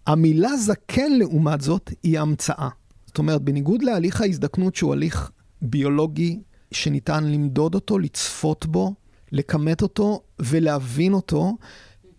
המילה 0.07 0.57
זקן, 0.57 1.11
לעומת 1.11 1.61
זאת, 1.61 1.91
היא 2.03 2.19
המצאה. 2.19 2.69
זאת 3.05 3.17
אומרת, 3.17 3.41
בניגוד 3.41 3.83
להליך 3.83 4.21
ההזדקנות, 4.21 4.75
שהוא 4.75 4.93
הליך 4.93 5.31
ביולוגי 5.61 6.39
שניתן 6.71 7.23
למדוד 7.23 7.75
אותו, 7.75 7.99
לצפות 7.99 8.65
בו, 8.65 8.93
לכמת 9.31 9.81
אותו 9.81 10.21
ולהבין 10.39 11.13
אותו, 11.13 11.57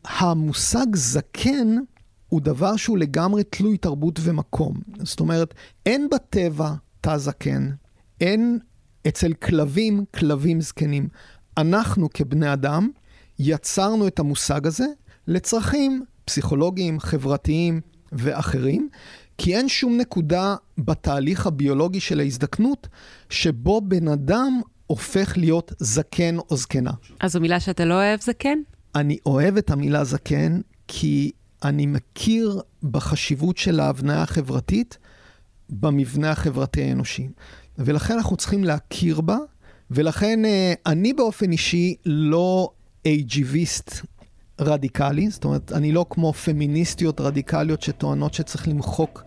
המושג 0.05 0.87
זקן 0.95 1.77
הוא 2.29 2.41
דבר 2.41 2.77
שהוא 2.77 2.99
לגמרי 2.99 3.45
תלוי 3.45 3.77
תרבות 3.77 4.19
ומקום. 4.23 4.81
זאת 4.99 5.21
אומרת, 5.21 5.55
אין 5.87 6.09
בטבע 6.11 6.73
תא 7.01 7.19
זקן, 7.19 7.71
אין 8.21 8.59
אצל 9.09 9.33
כלבים 9.33 10.05
כלבים 10.15 10.61
זקנים. 10.61 11.09
אנחנו 11.59 12.09
כבני 12.15 12.53
אדם 12.53 12.89
יצרנו 13.39 14.07
את 14.07 14.19
המושג 14.19 14.67
הזה 14.67 14.87
לצרכים 15.27 16.05
פסיכולוגיים, 16.27 17.01
חברתיים 17.01 17.81
ואחרים, 18.13 18.89
כי 19.39 19.57
אין 19.57 19.69
שום 19.69 19.97
נקודה 19.97 20.57
בתהליך 20.79 21.47
הביולוגי 21.47 22.01
של 22.01 22.21
ההזדקנות 22.21 22.89
שבו 23.31 23.81
בן 23.81 24.09
אדם 24.09 24.61
הופך 24.87 25.35
להיות 25.37 25.73
זקן 25.79 26.39
או 26.39 26.57
זקנה. 26.57 26.91
אז 27.21 27.33
זו 27.33 27.41
מילה 27.41 27.61
שאתה 27.61 27.85
לא 27.85 27.95
אוהב 27.95 28.21
זקן? 28.21 28.59
אני 28.95 29.19
אוהב 29.27 29.57
את 29.57 29.71
המילה 29.71 30.05
זקן 30.05 30.61
כי 30.89 31.33
אני 31.65 31.87
מכיר 31.87 32.61
בחשיבות 32.83 33.57
של 33.57 33.81
ההבניה 33.81 34.23
החברתית 34.23 34.99
במבנה 35.71 36.31
החברתי 36.31 36.83
האנושי. 36.83 37.29
ולכן 37.79 38.15
אנחנו 38.15 38.37
צריכים 38.37 38.65
להכיר 38.65 39.21
בה, 39.21 39.39
ולכן 39.91 40.45
אה, 40.45 40.75
אני 40.87 41.13
באופן 41.13 41.53
אישי 41.53 41.95
לא 42.07 42.71
אייג'יביסט 43.05 43.91
רדיקלי, 44.61 45.31
זאת 45.31 45.45
אומרת, 45.45 45.73
אני 45.73 45.93
לא 45.93 46.07
כמו 46.11 46.33
פמיניסטיות 46.33 47.21
רדיקליות 47.21 47.83
שטוענות 47.83 48.35
שצריך 48.35 48.69
למחוק 48.69 49.25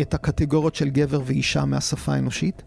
את 0.00 0.14
הקטגוריות 0.14 0.74
של 0.74 0.88
גבר 0.88 1.20
ואישה 1.24 1.64
מהשפה 1.64 2.14
האנושית. 2.14 2.62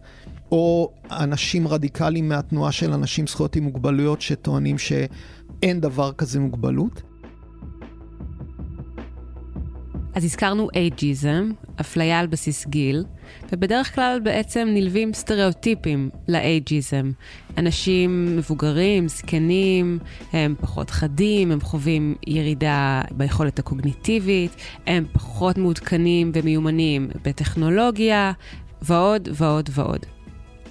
או 0.52 0.92
אנשים 1.12 1.68
רדיקליים 1.68 2.30
מהתנועה 2.30 2.72
של 2.72 2.94
אנשים 2.94 3.28
זכויות 3.28 3.56
עם 3.56 3.64
מוגבלויות 3.64 4.22
שטוענים 4.22 4.78
שאין 4.78 5.82
דבר 5.82 6.12
כזה 6.12 6.40
מוגבלות. 6.40 7.13
אז 10.16 10.24
הזכרנו 10.26 10.68
אייג'יזם, 10.76 11.52
אפליה 11.82 12.20
על 12.20 12.28
בסיס 12.28 12.68
גיל, 12.68 13.04
ובדרך 13.52 13.96
כלל 13.96 14.20
בעצם 14.24 14.68
נלווים 14.72 15.14
סטריאוטיפים 15.14 16.10
לאייג'יזם. 16.28 17.12
אנשים 17.58 18.38
מבוגרים, 18.38 19.08
זקנים, 19.08 20.00
הם 20.34 20.56
פחות 20.62 20.90
חדים, 20.90 21.52
הם 21.52 21.62
חווים 21.62 22.16
ירידה 22.28 23.02
ביכולת 23.12 23.60
הקוגניטיבית, 23.60 24.56
הם 24.88 25.06
פחות 25.14 25.58
מעודכנים 25.58 26.32
ומיומנים 26.36 27.10
בטכנולוגיה, 27.24 28.32
ועוד 28.82 29.30
ועוד 29.32 29.70
ועוד. 29.74 30.06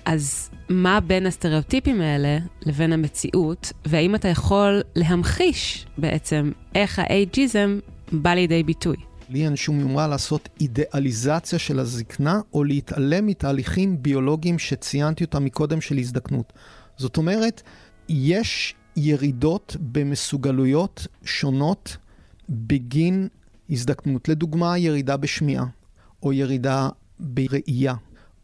אז 0.04 0.50
מה 0.68 1.00
בין 1.00 1.26
הסטריאוטיפים 1.26 2.00
האלה 2.00 2.38
לבין 2.66 2.92
המציאות, 2.92 3.72
והאם 3.84 4.14
אתה 4.14 4.28
יכול 4.28 4.80
להמחיש 4.94 5.86
בעצם 5.98 6.52
איך 6.74 6.98
האייג'יזם 6.98 7.78
בא 8.12 8.34
לידי 8.34 8.62
ביטוי? 8.62 8.96
לי 9.28 9.44
אין 9.44 9.56
שום 9.56 9.80
יומרה 9.80 10.06
לעשות 10.06 10.48
אידיאליזציה 10.60 11.58
של 11.58 11.78
הזקנה, 11.78 12.40
או 12.54 12.64
להתעלם 12.64 13.26
מתהליכים 13.26 14.02
ביולוגיים 14.02 14.58
שציינתי 14.58 15.24
אותם 15.24 15.44
מקודם 15.44 15.80
של 15.80 15.98
הזדקנות. 15.98 16.52
זאת 16.96 17.16
אומרת, 17.16 17.62
יש 18.08 18.74
ירידות 18.96 19.76
במסוגלויות 19.80 21.06
שונות 21.24 21.96
בגין 22.48 23.28
הזדקנות. 23.70 24.28
לדוגמה, 24.28 24.78
ירידה 24.78 25.16
בשמיעה, 25.16 25.66
או 26.22 26.32
ירידה 26.32 26.88
בראייה, 27.20 27.94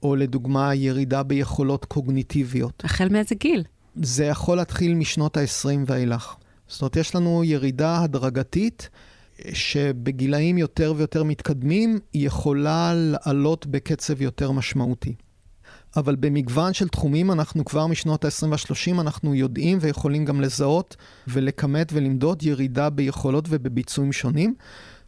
או 0.03 0.17
לדוגמה 0.17 0.75
ירידה 0.75 1.23
ביכולות 1.23 1.85
קוגניטיביות. 1.85 2.83
החל 2.85 3.09
מאיזה 3.09 3.35
גיל? 3.35 3.65
זה 4.03 4.25
יכול 4.25 4.57
להתחיל 4.57 4.95
משנות 4.95 5.37
ה-20 5.37 5.69
ואילך. 5.87 6.35
זאת 6.69 6.83
אומרת, 6.83 6.97
יש 6.97 7.15
לנו 7.15 7.45
ירידה 7.45 8.03
הדרגתית 8.03 8.89
שבגילאים 9.53 10.59
יותר 10.59 10.95
ויותר 10.97 11.23
מתקדמים 11.23 11.99
יכולה 12.15 12.93
לעלות 12.95 13.67
בקצב 13.67 14.23
יותר 14.23 14.51
משמעותי. 14.51 15.15
אבל 15.97 16.17
במגוון 16.17 16.73
של 16.73 16.89
תחומים, 16.89 17.31
אנחנו 17.31 17.65
כבר 17.65 17.87
משנות 17.87 18.25
ה-20 18.25 18.47
וה-30, 18.47 19.01
אנחנו 19.01 19.35
יודעים 19.35 19.79
ויכולים 19.81 20.25
גם 20.25 20.41
לזהות 20.41 20.97
ולכמת 21.29 21.93
ולמדוד 21.93 22.43
ירידה 22.43 22.91
ביכולות 22.91 23.45
ובביצועים 23.49 24.13
שונים. 24.13 24.55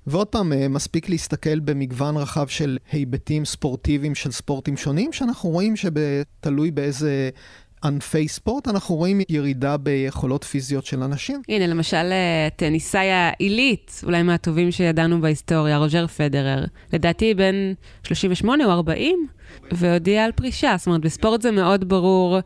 ועוד 0.06 0.26
פעם, 0.26 0.52
אה, 0.52 0.68
מספיק 0.68 1.08
להסתכל 1.08 1.60
במגוון 1.60 2.16
רחב 2.16 2.46
של 2.46 2.78
היבטים 2.92 3.44
ספורטיביים 3.44 4.14
של 4.14 4.30
ספורטים 4.30 4.76
שונים, 4.76 5.12
שאנחנו 5.12 5.50
רואים 5.50 5.75
שתלוי 5.76 6.70
באיזה 6.70 7.30
ענפי 7.84 8.28
ספורט, 8.28 8.68
אנחנו 8.68 8.94
רואים 8.94 9.20
ירידה 9.28 9.76
ביכולות 9.76 10.44
פיזיות 10.44 10.87
של 10.87 11.02
אנשים. 11.02 11.42
הנה, 11.49 11.66
למשל, 11.66 12.12
טניסאי 12.56 13.10
העילית, 13.10 14.00
אולי 14.04 14.22
מהטובים 14.22 14.70
שידענו 14.70 15.20
בהיסטוריה, 15.20 15.78
רוג'ר 15.78 16.06
פדרר, 16.06 16.64
לדעתי 16.92 17.34
בן 17.34 17.54
38 18.02 18.64
או 18.64 18.70
40, 18.70 19.26
והודיע 19.72 20.25
על 20.25 20.32
פרישה. 20.32 20.75
זאת 20.78 20.87
אומרת, 20.87 21.00
בספורט 21.00 21.42
זה 21.42 21.50
מאוד 21.50 21.88
ברור 21.88 22.38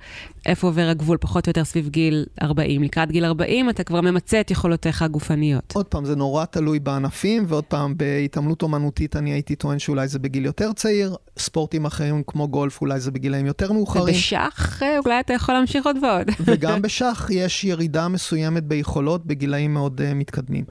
איפה 0.46 0.66
עובר 0.66 0.88
הגבול, 0.90 1.16
פחות 1.20 1.46
או 1.46 1.50
יותר 1.50 1.64
סביב 1.64 1.88
גיל 1.88 2.26
40. 2.42 2.82
לקראת 2.82 3.10
גיל 3.10 3.24
40 3.24 3.70
אתה 3.70 3.84
כבר 3.84 4.00
ממצה 4.00 4.40
את 4.40 4.50
יכולותיך 4.50 5.02
הגופניות. 5.02 5.72
עוד 5.74 5.86
פעם, 5.86 6.04
זה 6.04 6.16
נורא 6.16 6.44
תלוי 6.44 6.78
בענפים, 6.78 7.44
ועוד 7.48 7.64
פעם, 7.64 7.94
בהתעמלות 7.96 8.62
אומנותית 8.62 9.16
אני 9.16 9.32
הייתי 9.32 9.56
טוען 9.56 9.78
שאולי 9.78 10.08
זה 10.08 10.18
בגיל 10.18 10.44
יותר 10.44 10.72
צעיר, 10.72 11.16
ספורטים 11.38 11.84
אחרים 11.84 12.22
כמו 12.26 12.48
גולף 12.48 12.80
אולי 12.80 13.00
זה 13.00 13.10
בגילאים 13.10 13.46
יותר 13.46 13.72
מאוחרים. 13.72 14.14
ובשח 14.14 14.82
אה, 14.82 14.98
אולי 15.04 15.20
אתה 15.20 15.32
יכול 15.32 15.54
להמשיך 15.54 15.86
עוד 15.86 15.96
ועוד. 16.02 16.30
וגם 16.46 16.82
בשח 16.82 17.28
יש 17.30 17.64
ירידה 17.64 18.08
מסוימת 18.08 18.64
ביכולות 18.64 19.26
בגילאים 19.26 19.74
מאוד 19.74 20.00
uh, 20.00 20.14
מתקדמים. 20.14 20.64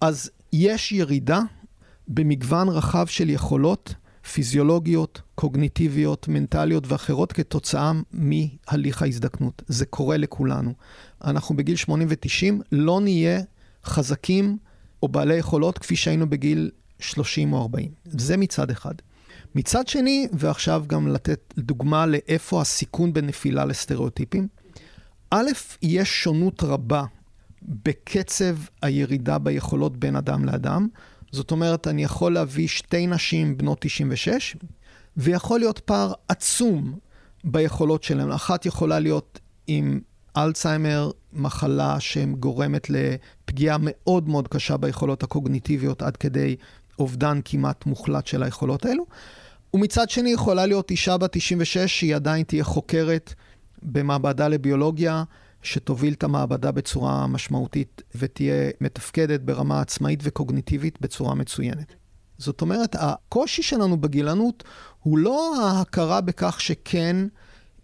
אז 0.00 0.30
יש 0.52 0.92
ירידה 0.92 1.40
במגוון 2.08 2.68
רחב 2.68 3.06
של 3.06 3.30
יכולות. 3.30 3.94
פיזיולוגיות, 4.32 5.22
קוגניטיביות, 5.34 6.28
מנטליות 6.28 6.84
ואחרות 6.86 7.32
כתוצאה 7.32 7.92
מהליך 8.12 9.02
ההזדקנות. 9.02 9.62
זה 9.66 9.86
קורה 9.86 10.16
לכולנו. 10.16 10.74
אנחנו 11.24 11.56
בגיל 11.56 11.76
80 11.76 12.08
ו-90 12.10 12.62
לא 12.72 13.00
נהיה 13.00 13.40
חזקים 13.84 14.58
או 15.02 15.08
בעלי 15.08 15.34
יכולות 15.34 15.78
כפי 15.78 15.96
שהיינו 15.96 16.30
בגיל 16.30 16.70
30 16.98 17.52
או 17.52 17.62
40. 17.62 17.90
זה 18.04 18.36
מצד 18.36 18.70
אחד. 18.70 18.94
מצד 19.54 19.88
שני, 19.88 20.28
ועכשיו 20.32 20.84
גם 20.86 21.08
לתת 21.08 21.54
דוגמה 21.58 22.06
לאיפה 22.06 22.60
הסיכון 22.60 23.12
בנפילה 23.12 23.64
לסטריאוטיפים, 23.64 24.48
א', 25.30 25.50
יש 25.82 26.22
שונות 26.22 26.62
רבה 26.62 27.04
בקצב 27.62 28.56
הירידה 28.82 29.38
ביכולות 29.38 29.96
בין 29.96 30.16
אדם 30.16 30.44
לאדם. 30.44 30.88
זאת 31.32 31.50
אומרת, 31.50 31.86
אני 31.86 32.04
יכול 32.04 32.32
להביא 32.32 32.68
שתי 32.68 33.06
נשים 33.06 33.56
בנות 33.56 33.78
96, 33.80 34.56
ויכול 35.16 35.60
להיות 35.60 35.78
פער 35.78 36.12
עצום 36.28 36.98
ביכולות 37.44 38.02
שלהן. 38.02 38.30
אחת 38.30 38.66
יכולה 38.66 38.98
להיות 38.98 39.38
עם 39.66 40.00
אלצהיימר, 40.36 41.10
מחלה 41.32 42.00
שגורמת 42.00 42.90
לפגיעה 42.90 43.76
מאוד 43.80 44.28
מאוד 44.28 44.48
קשה 44.48 44.76
ביכולות 44.76 45.22
הקוגניטיביות 45.22 46.02
עד 46.02 46.16
כדי 46.16 46.56
אובדן 46.98 47.40
כמעט 47.44 47.86
מוחלט 47.86 48.26
של 48.26 48.42
היכולות 48.42 48.84
האלו. 48.84 49.06
ומצד 49.74 50.10
שני 50.10 50.30
יכולה 50.32 50.66
להיות 50.66 50.90
אישה 50.90 51.16
בת 51.16 51.32
96 51.32 51.78
שהיא 51.78 52.16
עדיין 52.16 52.42
תהיה 52.42 52.64
חוקרת 52.64 53.34
במעבדה 53.82 54.48
לביולוגיה, 54.48 55.24
שתוביל 55.62 56.12
את 56.12 56.24
המעבדה 56.24 56.72
בצורה 56.72 57.26
משמעותית 57.26 58.02
ותהיה 58.14 58.70
מתפקדת 58.80 59.40
ברמה 59.40 59.80
עצמאית 59.80 60.20
וקוגניטיבית 60.22 61.00
בצורה 61.00 61.34
מצוינת. 61.34 61.94
זאת 62.38 62.60
אומרת, 62.60 62.96
הקושי 62.98 63.62
שלנו 63.62 64.00
בגילנות 64.00 64.64
הוא 65.00 65.18
לא 65.18 65.62
ההכרה 65.62 66.20
בכך 66.20 66.60
שכן 66.60 67.16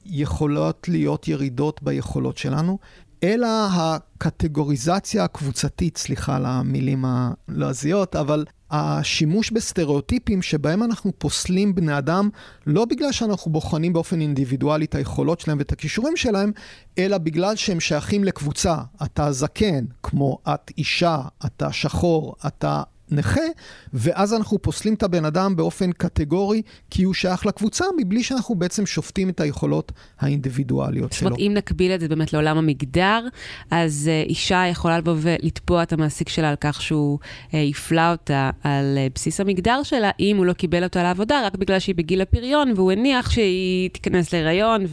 יכולות 0.04 0.88
להיות 0.88 1.28
ירידות 1.28 1.82
ביכולות 1.82 2.38
שלנו, 2.38 2.78
אלא 3.22 3.48
הקטגוריזציה 3.70 5.24
הקבוצתית, 5.24 5.96
סליחה 5.96 6.36
על 6.36 6.46
המילים 6.46 7.04
הלועזיות, 7.04 8.16
אבל 8.16 8.44
השימוש 8.70 9.50
בסטריאוטיפים 9.50 10.42
שבהם 10.42 10.82
אנחנו 10.82 11.12
פוסלים 11.18 11.74
בני 11.74 11.98
אדם 11.98 12.28
לא 12.66 12.84
בגלל 12.84 13.12
שאנחנו 13.12 13.52
בוחנים 13.52 13.92
באופן 13.92 14.20
אינדיבידואלי 14.20 14.84
את 14.84 14.94
היכולות 14.94 15.40
שלהם 15.40 15.58
ואת 15.58 15.72
הכישורים 15.72 16.16
שלהם, 16.16 16.52
אלא 16.98 17.18
בגלל 17.18 17.56
שהם 17.56 17.80
שייכים 17.80 18.24
לקבוצה. 18.24 18.76
אתה 19.04 19.32
זקן, 19.32 19.84
כמו 20.02 20.38
את 20.48 20.70
אישה, 20.78 21.18
אתה 21.46 21.72
שחור, 21.72 22.34
אתה 22.46 22.82
נכה, 23.10 23.40
ואז 23.92 24.34
אנחנו 24.34 24.62
פוסלים 24.62 24.94
את 24.94 25.02
הבן 25.02 25.24
אדם 25.24 25.56
באופן 25.56 25.92
קטגורי, 25.92 26.62
כי 26.90 27.02
הוא 27.02 27.14
שייך 27.14 27.46
לקבוצה, 27.46 27.84
מבלי 27.98 28.22
שאנחנו 28.22 28.54
בעצם 28.54 28.86
שופטים 28.86 29.28
את 29.28 29.40
היכולות 29.40 29.92
האינדיבידואליות 30.20 31.12
שלו. 31.12 31.18
זאת 31.18 31.26
אומרת, 31.26 31.38
אם 31.38 31.52
נקביל 31.54 31.92
את 31.92 32.00
זה 32.00 32.08
באמת 32.08 32.32
לעולם 32.32 32.58
המגדר, 32.58 33.28
אז 33.70 34.10
uh, 34.10 34.28
אישה 34.28 34.64
יכולה 34.70 34.98
לבוא 34.98 35.14
ולתבוע 35.20 35.82
את 35.82 35.92
המעסיק 35.92 36.28
שלה 36.28 36.48
על 36.50 36.56
כך 36.60 36.82
שהוא 36.82 37.18
uh, 37.22 37.56
יפלא 37.56 38.10
אותה 38.10 38.50
על 38.62 38.98
uh, 38.98 39.12
בסיס 39.14 39.40
המגדר 39.40 39.82
שלה, 39.82 40.10
אם 40.20 40.36
הוא 40.36 40.46
לא 40.46 40.52
קיבל 40.52 40.84
אותה 40.84 41.02
לעבודה, 41.02 41.46
רק 41.46 41.56
בגלל 41.56 41.78
שהיא 41.78 41.94
בגיל 41.94 42.20
הפריון, 42.20 42.72
והוא 42.76 42.92
הניח 42.92 43.30
שהיא 43.30 43.90
תיכנס 43.90 44.32
להיריון 44.32 44.84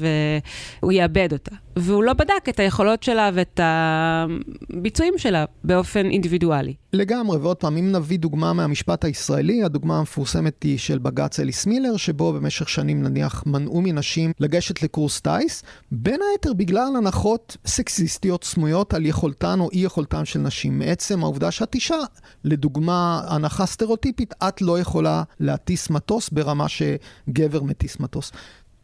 והוא 0.81 0.91
יאבד 0.91 1.33
אותה. 1.33 1.62
והוא 1.75 2.03
לא 2.03 2.13
בדק 2.13 2.49
את 2.49 2.59
היכולות 2.59 3.03
שלה 3.03 3.29
ואת 3.33 3.59
הביצועים 3.63 5.13
שלה 5.17 5.45
באופן 5.63 6.05
אינדיבידואלי. 6.05 6.73
לגמרי, 6.93 7.37
ועוד 7.37 7.57
פעם, 7.57 7.77
אם 7.77 7.91
נביא 7.91 8.19
דוגמה 8.19 8.53
מהמשפט 8.53 9.05
הישראלי, 9.05 9.63
הדוגמה 9.63 9.97
המפורסמת 9.97 10.63
היא 10.63 10.77
של 10.77 10.97
בג"ץ 10.97 11.39
אליס 11.39 11.65
מילר, 11.65 11.97
שבו 11.97 12.33
במשך 12.33 12.69
שנים 12.69 13.03
נניח 13.03 13.43
מנעו 13.45 13.81
מנשים 13.81 14.31
לגשת 14.39 14.83
לקורס 14.83 15.21
טיס, 15.21 15.63
בין 15.91 16.19
היתר 16.31 16.53
בגלל 16.53 16.95
הנחות 16.97 17.57
סקסיסטיות 17.65 18.43
סמויות 18.43 18.93
על 18.93 19.05
יכולתן 19.05 19.59
או 19.59 19.69
אי 19.71 19.79
יכולתן 19.79 20.25
של 20.25 20.39
נשים. 20.39 20.79
מעצם 20.79 21.23
העובדה 21.23 21.51
שאת 21.51 21.75
אישה, 21.75 21.97
לדוגמה, 22.43 23.21
הנחה 23.27 23.65
סטריאוטיפית, 23.65 24.33
את 24.47 24.61
לא 24.61 24.79
יכולה 24.79 25.23
להטיס 25.39 25.89
מטוס 25.89 26.29
ברמה 26.29 26.65
שגבר 26.69 27.63
מטיס 27.63 27.99
מטוס. 27.99 28.31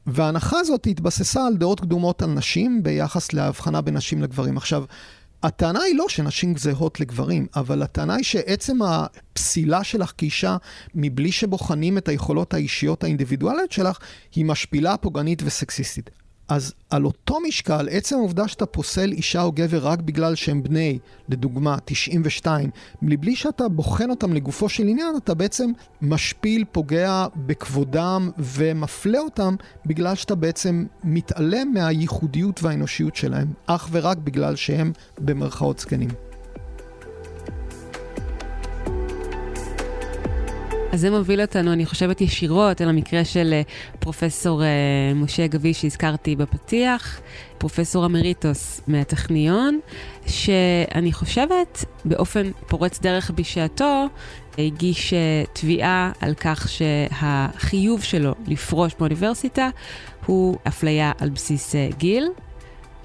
וההנחה 0.07 0.59
הזאת 0.59 0.87
התבססה 0.87 1.47
על 1.47 1.57
דעות 1.57 1.79
קדומות 1.79 2.21
על 2.21 2.29
נשים 2.29 2.83
ביחס 2.83 3.33
להבחנה 3.33 3.81
בין 3.81 3.97
נשים 3.97 4.21
לגברים. 4.21 4.57
עכשיו, 4.57 4.83
הטענה 5.43 5.81
היא 5.81 5.95
לא 5.95 6.09
שנשים 6.09 6.57
זהות 6.57 6.99
לגברים, 6.99 7.47
אבל 7.55 7.81
הטענה 7.81 8.15
היא 8.15 8.23
שעצם 8.23 8.77
הפסילה 8.81 9.83
שלך 9.83 10.11
כאישה, 10.17 10.57
מבלי 10.95 11.31
שבוחנים 11.31 11.97
את 11.97 12.07
היכולות 12.07 12.53
האישיות 12.53 13.03
האינדיבידואליות 13.03 13.71
שלך, 13.71 13.97
היא 14.35 14.45
משפילה, 14.45 14.97
פוגענית 14.97 15.41
וסקסיסטית. 15.45 16.09
אז 16.49 16.73
על 16.89 17.05
אותו 17.05 17.39
משקל, 17.47 17.87
עצם 17.91 18.15
העובדה 18.15 18.47
שאתה 18.47 18.65
פוסל 18.65 19.11
אישה 19.11 19.41
או 19.41 19.51
גבר 19.51 19.87
רק 19.87 19.99
בגלל 19.99 20.35
שהם 20.35 20.63
בני, 20.63 20.99
לדוגמה, 21.29 21.77
92, 21.85 22.69
מבלי 23.01 23.35
שאתה 23.35 23.67
בוחן 23.67 24.09
אותם 24.09 24.33
לגופו 24.33 24.69
של 24.69 24.87
עניין, 24.87 25.15
אתה 25.17 25.33
בעצם 25.33 25.71
משפיל, 26.01 26.65
פוגע 26.71 27.25
בכבודם 27.35 28.31
ומפלה 28.37 29.19
אותם 29.19 29.55
בגלל 29.85 30.15
שאתה 30.15 30.35
בעצם 30.35 30.85
מתעלם 31.03 31.73
מהייחודיות 31.73 32.63
והאנושיות 32.63 33.15
שלהם, 33.15 33.47
אך 33.65 33.89
ורק 33.91 34.17
בגלל 34.17 34.55
שהם 34.55 34.91
במרכאות 35.19 35.79
זקנים. 35.79 36.28
אז 40.91 41.01
זה 41.01 41.09
מוביל 41.11 41.41
אותנו, 41.41 41.73
אני 41.73 41.85
חושבת, 41.85 42.21
ישירות 42.21 42.81
אל 42.81 42.89
המקרה 42.89 43.25
של 43.25 43.49
אה, 43.53 43.61
פרופסור 43.99 44.63
אה, 44.63 44.67
משה 45.15 45.47
גביש 45.47 45.81
שהזכרתי 45.81 46.35
בפתיח, 46.35 47.21
פרופסור 47.57 48.05
אמריטוס 48.05 48.81
מהטכניון, 48.87 49.79
שאני 50.27 51.13
חושבת, 51.13 51.85
באופן 52.05 52.51
פורץ 52.67 52.99
דרך 52.99 53.31
בשעתו, 53.35 54.05
הגיש 54.57 55.13
אה, 55.13 55.43
תביעה 55.53 56.11
על 56.21 56.33
כך 56.33 56.69
שהחיוב 56.69 58.03
שלו 58.03 58.35
לפרוש 58.47 58.93
באוניברסיטה 58.99 59.69
הוא 60.25 60.57
אפליה 60.67 61.11
על 61.19 61.29
בסיס 61.29 61.75
גיל. 61.97 62.27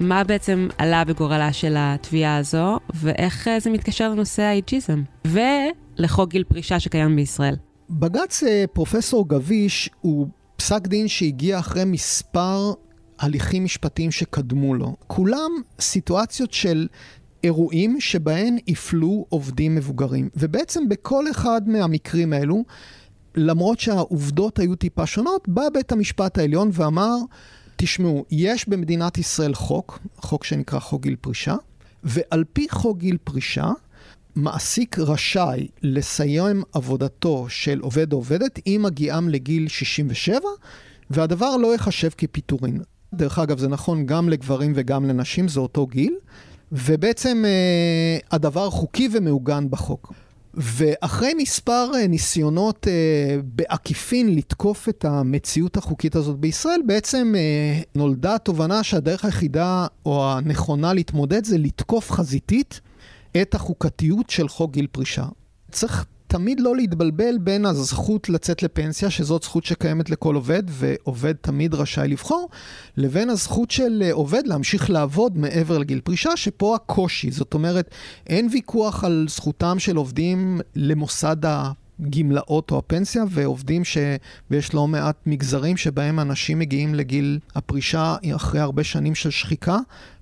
מה 0.01 0.25
בעצם 0.25 0.69
עלה 0.79 1.05
בגורלה 1.05 1.53
של 1.53 1.75
התביעה 1.79 2.37
הזו, 2.37 2.79
ואיך 2.95 3.49
זה 3.59 3.71
מתקשר 3.71 4.09
לנושא 4.09 4.43
האייג'יזם, 4.43 5.03
ולחוק 5.25 6.31
גיל 6.31 6.45
פרישה 6.45 6.81
שקיים 6.81 7.17
בישראל. 7.17 7.57
בג"ץ 7.91 8.43
אה, 8.43 8.65
פרופסור 8.73 9.29
גביש 9.29 9.91
הוא 10.01 10.29
פסק 10.57 10.87
דין 10.87 11.09
שהגיע 11.09 11.59
אחרי 11.59 11.85
מספר 11.85 12.73
הליכים 13.19 13.65
משפטיים 13.65 14.11
שקדמו 14.11 14.75
לו. 14.75 14.97
כולם 15.07 15.51
סיטואציות 15.81 16.53
של 16.53 16.89
אירועים 17.45 18.01
שבהן 18.01 18.57
הפלו 18.69 19.27
עובדים 19.29 19.75
מבוגרים. 19.75 20.29
ובעצם 20.37 20.89
בכל 20.89 21.31
אחד 21.31 21.69
מהמקרים 21.69 22.33
האלו, 22.33 22.65
למרות 23.35 23.81
שהעובדות 23.81 24.59
היו 24.59 24.77
טיפה 24.77 25.07
שונות, 25.07 25.49
בא 25.49 25.63
בית 25.75 25.93
המשפט 25.93 26.39
העליון 26.39 26.71
ואמר, 26.73 27.17
תשמעו, 27.77 28.25
יש 28.31 28.69
במדינת 28.69 29.19
ישראל 29.19 29.55
חוק, 29.55 29.99
חוק 30.17 30.45
שנקרא 30.45 30.79
חוק 30.79 31.03
גיל 31.03 31.17
פרישה, 31.21 31.55
ועל 32.05 32.45
פי 32.53 32.67
חוק 32.71 32.99
גיל 32.99 33.17
פרישה, 33.25 33.71
מעסיק 34.37 34.99
רשאי 34.99 35.69
לסיים 35.83 36.63
עבודתו 36.73 37.47
של 37.49 37.81
עובד 37.81 38.13
או 38.13 38.19
עובדת 38.19 38.59
עם 38.65 38.87
הגיעם 38.87 39.29
לגיל 39.29 39.69
67, 39.69 40.49
והדבר 41.11 41.57
לא 41.57 41.73
ייחשב 41.73 42.11
כפיטורין. 42.19 42.81
דרך 43.15 43.39
אגב, 43.39 43.59
זה 43.59 43.69
נכון 43.69 44.07
גם 44.07 44.29
לגברים 44.29 44.73
וגם 44.77 45.09
לנשים, 45.09 45.49
זה 45.49 45.61
אותו 45.61 45.87
גיל, 45.87 46.15
ובעצם 46.73 47.45
אה, 47.47 48.19
הדבר 48.31 48.71
חוקי 48.71 49.09
ומעוגן 49.13 49.71
בחוק. 49.71 50.13
ואחרי 50.57 51.35
מספר 51.35 51.91
אה, 51.95 52.07
ניסיונות 52.07 52.89
אה, 52.89 53.37
בעקיפין 53.45 54.35
לתקוף 54.35 54.89
את 54.89 55.05
המציאות 55.05 55.77
החוקית 55.77 56.17
הזאת 56.17 56.39
בישראל, 56.39 56.81
בעצם 56.87 57.35
אה, 57.37 57.81
נולדה 57.95 58.35
התובנה 58.35 58.83
שהדרך 58.83 59.25
היחידה 59.25 59.87
או 60.07 60.33
הנכונה 60.33 60.93
להתמודד 60.93 61.45
זה 61.45 61.59
לתקוף 61.59 62.11
חזיתית 62.11 62.81
את 63.43 63.55
החוקתיות 63.55 64.31
של 64.31 64.49
חוק 64.49 64.73
גיל 64.73 64.87
פרישה. 64.87 65.25
צריך 65.71 66.05
תמיד 66.27 66.61
לא 66.61 66.77
להתבלבל 66.77 67.39
בין 67.39 67.67
הזכות 67.67 68.29
לצאת 68.29 68.63
לפנסיה, 68.63 69.11
שזאת 69.11 69.43
זכות 69.43 69.65
שקיימת 69.65 70.11
לכל 70.11 70.35
עובד, 70.35 70.63
ועובד 70.69 71.33
תמיד 71.33 71.75
רשאי 71.75 72.09
לבחור, 72.09 72.49
לבין 72.97 73.31
הזכות 73.31 73.71
של 73.71 74.03
עובד 74.13 74.43
להמשיך 74.47 74.91
לעבוד 74.91 75.39
מעבר 75.39 75.79
לגיל 75.79 76.01
פרישה, 76.01 76.37
שפה 76.37 76.75
הקושי. 76.75 77.31
זאת 77.31 77.55
אומרת, 77.55 77.91
אין 78.27 78.49
ויכוח 78.53 79.05
על 79.05 79.27
זכותם 79.29 79.79
של 79.79 79.97
עובדים 79.97 80.61
למוסד 80.77 81.37
הגמלאות 82.01 82.71
או 82.71 82.79
הפנסיה, 82.79 83.25
ועובדים 83.31 83.85
ש... 83.85 83.99
ויש 84.51 84.75
לא 84.75 84.89
מעט 84.89 85.17
מגזרים 85.27 85.77
שבהם 85.77 86.21
אנשים 86.21 86.59
מגיעים 86.59 86.95
לגיל 86.95 87.39
הפרישה 87.55 88.17
אחרי 88.37 88.61
הרבה 88.61 88.85
שנים 88.85 89.15
של 89.15 89.31
שחיקה, 89.31 89.79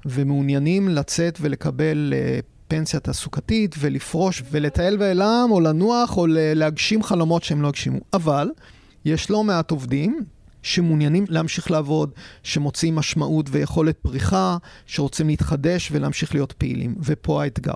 ומעוניינים 0.07 0.89
לצאת 0.89 1.39
ולקבל 1.41 2.13
אה, 2.17 2.39
פנסיה 2.73 3.01
תעסוקתית 3.01 3.75
ולפרוש 3.79 4.43
ולטייל 4.51 4.97
בעולם 4.97 5.49
או 5.51 5.61
לנוח 5.61 6.17
או 6.17 6.27
להגשים 6.29 7.03
חלומות 7.03 7.43
שהם 7.43 7.63
לא 7.63 7.69
הגשימו. 7.69 7.99
אבל 8.13 8.51
יש 9.05 9.31
לא 9.31 9.45
מעט 9.45 9.71
עובדים 9.71 10.21
שמעוניינים 10.63 11.25
להמשיך 11.29 11.71
לעבוד, 11.71 12.11
שמוצאים 12.43 12.95
משמעות 12.97 13.47
ויכולת 13.51 13.99
פריחה, 13.99 14.57
שרוצים 14.87 15.27
להתחדש 15.27 15.89
ולהמשיך 15.93 16.35
להיות 16.35 16.53
פעילים, 16.53 16.95
ופה 17.03 17.43
האתגר. 17.43 17.75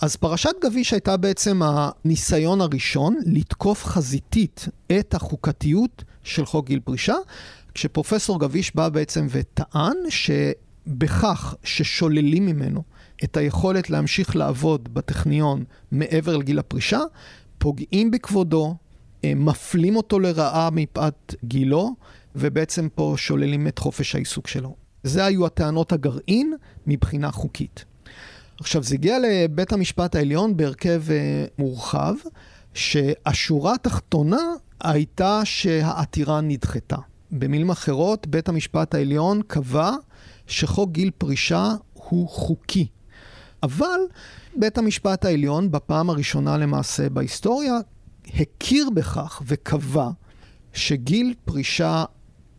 אז 0.00 0.16
פרשת 0.16 0.54
גביש 0.64 0.92
הייתה 0.92 1.16
בעצם 1.16 1.60
הניסיון 1.64 2.60
הראשון 2.60 3.16
לתקוף 3.26 3.84
חזיתית 3.84 4.68
את 4.98 5.14
החוקתיות 5.14 6.04
של 6.22 6.46
חוק 6.46 6.66
גיל 6.66 6.80
פרישה, 6.80 7.16
כשפרופסור 7.74 8.40
גביש 8.40 8.74
בא 8.74 8.88
בעצם 8.88 9.26
וטען 9.30 9.96
שבכך 10.08 11.54
ששוללים 11.64 12.46
ממנו 12.46 12.97
את 13.24 13.36
היכולת 13.36 13.90
להמשיך 13.90 14.36
לעבוד 14.36 14.94
בטכניון 14.94 15.64
מעבר 15.92 16.36
לגיל 16.36 16.58
הפרישה, 16.58 17.00
פוגעים 17.58 18.10
בכבודו, 18.10 18.76
אה, 19.24 19.32
מפלים 19.36 19.96
אותו 19.96 20.18
לרעה 20.18 20.68
מפאת 20.72 21.34
גילו, 21.44 21.94
ובעצם 22.36 22.88
פה 22.94 23.14
שוללים 23.16 23.66
את 23.68 23.78
חופש 23.78 24.14
העיסוק 24.14 24.46
שלו. 24.46 24.74
זה 25.02 25.24
היו 25.24 25.46
הטענות 25.46 25.92
הגרעין 25.92 26.54
מבחינה 26.86 27.30
חוקית. 27.30 27.84
עכשיו, 28.60 28.82
זה 28.82 28.94
הגיע 28.94 29.18
לבית 29.18 29.72
המשפט 29.72 30.14
העליון 30.14 30.56
בהרכב 30.56 31.02
אה, 31.10 31.44
מורחב, 31.58 32.14
שהשורה 32.74 33.74
התחתונה 33.74 34.42
הייתה 34.80 35.40
שהעתירה 35.44 36.40
נדחתה. 36.40 36.96
במילים 37.30 37.70
אחרות, 37.70 38.26
בית 38.26 38.48
המשפט 38.48 38.94
העליון 38.94 39.40
קבע 39.46 39.90
שחוק 40.46 40.90
גיל 40.90 41.10
פרישה 41.18 41.72
הוא 41.94 42.28
חוקי. 42.28 42.86
אבל 43.62 44.00
בית 44.56 44.78
המשפט 44.78 45.24
העליון, 45.24 45.70
בפעם 45.70 46.10
הראשונה 46.10 46.56
למעשה 46.56 47.08
בהיסטוריה, 47.08 47.74
הכיר 48.34 48.90
בכך 48.94 49.42
וקבע 49.46 50.10
שגיל 50.72 51.34
פרישה 51.44 52.04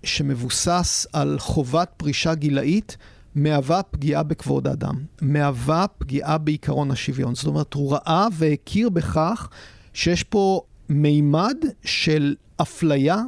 שמבוסס 0.03 1.07
על 1.13 1.39
חובת 1.39 1.89
פרישה 1.97 2.35
גילאית, 2.35 2.97
מהווה 3.35 3.83
פגיעה 3.83 4.23
בכבוד 4.23 4.67
האדם, 4.67 4.95
מהווה 5.21 5.85
פגיעה 5.97 6.38
בעיקרון 6.38 6.91
השוויון. 6.91 7.35
זאת 7.35 7.45
אומרת, 7.45 7.73
הוא 7.73 7.93
ראה 7.93 8.27
והכיר 8.33 8.89
בכך 8.89 9.49
שיש 9.93 10.23
פה 10.23 10.62
מימד 10.89 11.57
של 11.85 12.35
אפליה 12.62 13.21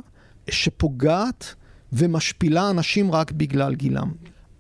שפוגעת 0.50 1.56
ומשפילה 1.94 2.70
אנשים 2.70 3.12
רק 3.12 3.32
בגלל 3.32 3.76
גילם. 3.76 4.12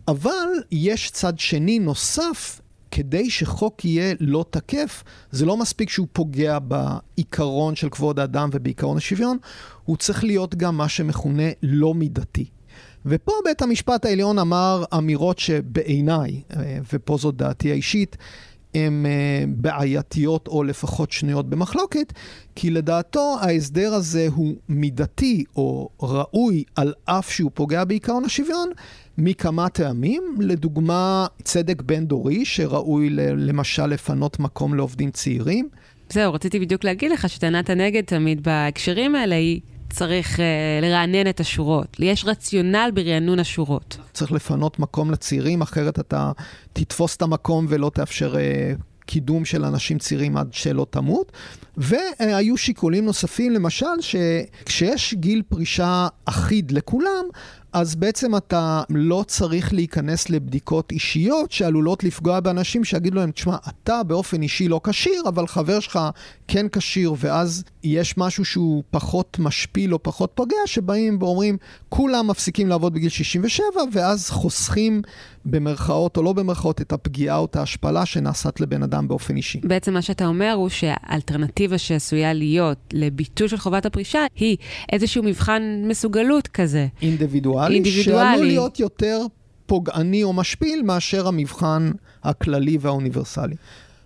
אבל 0.07 0.47
יש 0.71 1.11
צד 1.11 1.39
שני 1.39 1.79
נוסף, 1.79 2.60
כדי 2.91 3.29
שחוק 3.29 3.85
יהיה 3.85 4.13
לא 4.19 4.45
תקף, 4.49 5.03
זה 5.31 5.45
לא 5.45 5.57
מספיק 5.57 5.89
שהוא 5.89 6.07
פוגע 6.13 6.57
בעיקרון 6.59 7.75
של 7.75 7.89
כבוד 7.89 8.19
האדם 8.19 8.49
ובעיקרון 8.53 8.97
השוויון, 8.97 9.37
הוא 9.85 9.97
צריך 9.97 10.23
להיות 10.23 10.55
גם 10.55 10.77
מה 10.77 10.89
שמכונה 10.89 11.49
לא 11.63 11.93
מידתי. 11.93 12.45
ופה 13.05 13.31
בית 13.45 13.61
המשפט 13.61 14.05
העליון 14.05 14.39
אמר 14.39 14.83
אמירות 14.97 15.39
שבעיניי, 15.39 16.41
אה, 16.55 16.77
ופה 16.93 17.17
זו 17.17 17.31
דעתי 17.31 17.71
האישית, 17.71 18.17
הן 18.73 19.05
אה, 19.05 19.43
בעייתיות 19.47 20.47
או 20.47 20.63
לפחות 20.63 21.11
שנויות 21.11 21.49
במחלוקת, 21.49 22.13
כי 22.55 22.69
לדעתו 22.69 23.37
ההסדר 23.41 23.93
הזה 23.93 24.27
הוא 24.35 24.55
מידתי 24.69 25.43
או 25.55 25.89
ראוי 26.01 26.63
על 26.75 26.93
אף 27.05 27.31
שהוא 27.31 27.51
פוגע 27.53 27.83
בעיקרון 27.83 28.25
השוויון 28.25 28.69
מכמה 29.17 29.69
טעמים. 29.69 30.23
לדוגמה, 30.39 31.27
צדק 31.43 31.81
בין-דורי 31.81 32.45
שראוי 32.45 33.09
למשל 33.37 33.85
לפנות 33.85 34.39
מקום 34.39 34.73
לעובדים 34.73 35.11
צעירים. 35.11 35.69
זהו, 36.09 36.33
רציתי 36.33 36.59
בדיוק 36.59 36.83
להגיד 36.83 37.11
לך 37.11 37.29
שטענת 37.29 37.69
הנגד 37.69 38.01
תמיד 38.01 38.43
בהקשרים 38.43 39.15
האלה 39.15 39.35
היא 39.35 39.61
צריך 39.91 40.39
uh, 40.39 40.41
לרענן 40.81 41.29
את 41.29 41.39
השורות. 41.39 41.97
יש 41.99 42.25
רציונל 42.25 42.91
ברענון 42.93 43.39
השורות. 43.39 43.97
צריך 44.13 44.31
לפנות 44.31 44.79
מקום 44.79 45.11
לצעירים, 45.11 45.61
אחרת 45.61 45.99
אתה 45.99 46.31
תתפוס 46.73 47.15
את 47.15 47.21
המקום 47.21 47.65
ולא 47.69 47.91
תאפשר 47.93 48.33
uh, 48.33 48.81
קידום 49.05 49.45
של 49.45 49.65
אנשים 49.65 49.97
צעירים 49.97 50.37
עד 50.37 50.47
שלא 50.51 50.85
תמות. 50.89 51.31
והיו 51.77 52.57
שיקולים 52.57 53.05
נוספים, 53.05 53.51
למשל, 53.51 53.85
שכשיש 54.01 55.13
גיל 55.13 55.41
פרישה 55.49 56.07
אחיד 56.25 56.71
לכולם, 56.71 57.25
אז 57.73 57.95
בעצם 57.95 58.35
אתה 58.35 58.81
לא 58.89 59.23
צריך 59.27 59.73
להיכנס 59.73 60.29
לבדיקות 60.29 60.91
אישיות 60.91 61.51
שעלולות 61.51 62.03
לפגוע 62.03 62.39
באנשים 62.39 62.83
שיגידו 62.83 63.17
להם, 63.17 63.31
תשמע, 63.31 63.55
אתה 63.67 64.03
באופן 64.03 64.41
אישי 64.41 64.67
לא 64.67 64.81
כשיר, 64.83 65.23
אבל 65.27 65.47
חבר 65.47 65.79
שלך 65.79 65.99
כן 66.47 66.67
כשיר, 66.71 67.13
ואז 67.17 67.63
יש 67.83 68.17
משהו 68.17 68.45
שהוא 68.45 68.83
פחות 68.91 69.37
משפיל 69.39 69.93
או 69.93 70.03
פחות 70.03 70.31
פוגע, 70.35 70.55
שבאים 70.65 71.17
ואומרים, 71.19 71.57
כולם 71.89 72.27
מפסיקים 72.27 72.67
לעבוד 72.67 72.93
בגיל 72.93 73.09
67, 73.09 73.65
ואז 73.93 74.29
חוסכים 74.29 75.01
במרכאות 75.45 76.17
או 76.17 76.23
לא 76.23 76.33
במרכאות 76.33 76.81
את 76.81 76.93
הפגיעה 76.93 77.37
או 77.37 77.45
את 77.45 77.55
ההשפלה 77.55 78.05
שנעשית 78.05 78.61
לבן 78.61 78.83
אדם 78.83 79.07
באופן 79.07 79.35
אישי. 79.35 79.61
בעצם 79.63 79.93
מה 79.93 80.01
שאתה 80.01 80.25
אומר 80.25 80.53
הוא 80.55 80.69
שהאלטרנטיבה 80.69 81.77
שעשויה 81.77 82.33
להיות 82.33 82.77
לביטול 82.93 83.47
של 83.47 83.57
חובת 83.57 83.85
הפרישה 83.85 84.25
היא 84.35 84.57
איזשהו 84.91 85.23
מבחן 85.23 85.61
מסוגלות 85.87 86.47
כזה. 86.47 86.87
אינדיבידואלי, 87.67 87.75
אינדיבידואלי. 87.75 88.35
שעלול 88.35 88.47
להיות 88.47 88.79
יותר 88.79 89.25
פוגעני 89.65 90.23
או 90.23 90.33
משפיל 90.33 90.81
מאשר 90.81 91.27
המבחן 91.27 91.91
הכללי 92.23 92.77
והאוניברסלי. 92.81 93.55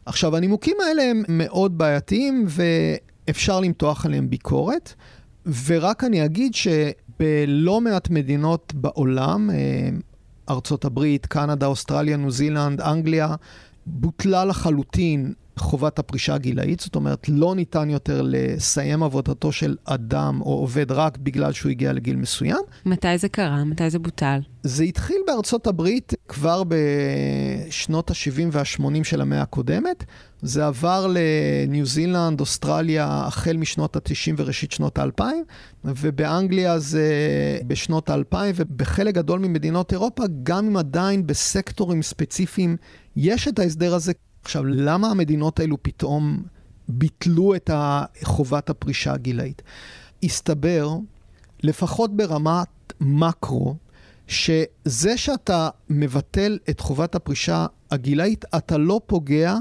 עכשיו, 0.06 0.36
הנימוקים 0.36 0.78
האלה 0.88 1.04
הם 1.04 1.24
מאוד 1.30 1.78
בעייתיים 1.78 2.46
ואפשר 2.48 3.60
למתוח 3.60 4.06
עליהם 4.06 4.30
ביקורת, 4.30 4.94
ורק 5.66 6.04
אני 6.04 6.26
אגיד 6.26 6.54
שבלא 6.56 7.82
מעט 7.82 8.10
מדינות 8.10 8.74
בעולם, 8.76 9.50
אה, 9.50 9.90
ארצות 10.50 10.86
הברית, 10.86 11.26
קנדה, 11.26 11.66
אוסטרליה, 11.66 12.18
ניו 12.18 12.32
זילנד, 12.32 12.82
אנגליה, 12.82 13.36
בוטלה 13.86 14.46
לחלוטין 14.46 15.34
חובת 15.60 16.00
הפרישה 16.00 16.34
הגילאית, 16.34 16.80
זאת 16.80 16.96
אומרת, 16.96 17.30
לא 17.30 17.56
ניתן 17.56 17.90
יותר 17.90 18.22
לסיים 18.26 19.04
עבודתו 19.04 19.52
של 19.52 19.76
אדם 19.86 20.42
או 20.42 20.54
עובד 20.54 20.92
רק 20.92 21.18
בגלל 21.18 21.52
שהוא 21.52 21.70
הגיע 21.70 21.94
לגיל 21.94 22.16
מסוים. 22.16 22.62
מתי 22.86 23.18
זה 23.18 23.30
קרה? 23.30 23.64
מתי 23.64 23.90
זה 23.90 24.00
בוטל? 24.00 24.40
זה 24.64 24.84
התחיל 24.84 25.18
בארצות 25.28 25.68
הברית 25.68 26.14
כבר 26.28 26.64
בשנות 26.68 28.12
ה-70 28.12 28.42
וה-80 28.52 29.04
של 29.04 29.22
המאה 29.22 29.42
הקודמת. 29.42 30.04
זה 30.42 30.68
עבר 30.68 31.08
לניו 31.10 31.86
זילנד, 31.86 32.40
אוסטרליה, 32.40 33.24
החל 33.26 33.58
משנות 33.58 33.96
ה-90 33.96 34.34
וראשית 34.38 34.72
שנות 34.72 35.00
ה-2000, 35.00 35.24
ובאנגליה 35.86 36.80
זה 36.80 37.10
בשנות 37.68 38.10
ה-2000, 38.10 38.38
ובחלק 38.56 39.16
גדול 39.16 39.40
ממדינות 39.40 39.92
אירופה, 39.92 40.24
גם 40.44 40.68
אם 40.68 40.78
עדיין 40.78 41.28
בסקטורים 41.28 42.02
ספציפיים 42.02 42.78
יש 43.16 43.48
את 43.48 43.60
ההסדר 43.60 43.96
הזה, 43.96 44.14
עכשיו, 44.46 44.66
למה 44.66 45.12
המדינות 45.12 45.60
האלו 45.60 45.84
פתאום 45.84 46.44
ביטלו 46.88 47.56
את 47.56 47.70
חובת 48.24 48.70
הפרישה 48.70 49.14
הגילאית? 49.14 49.62
הסתבר, 50.24 50.90
לפחות 51.64 52.18
ברמת 52.18 52.94
מקרו, 53.02 53.76
שזה 54.28 55.18
שאתה 55.18 55.70
מבטל 55.90 56.58
את 56.70 56.80
חובת 56.80 57.16
הפרישה 57.16 57.66
הגילאית, 57.92 58.46
אתה 58.58 58.78
לא 58.78 59.02
פוגע 59.08 59.58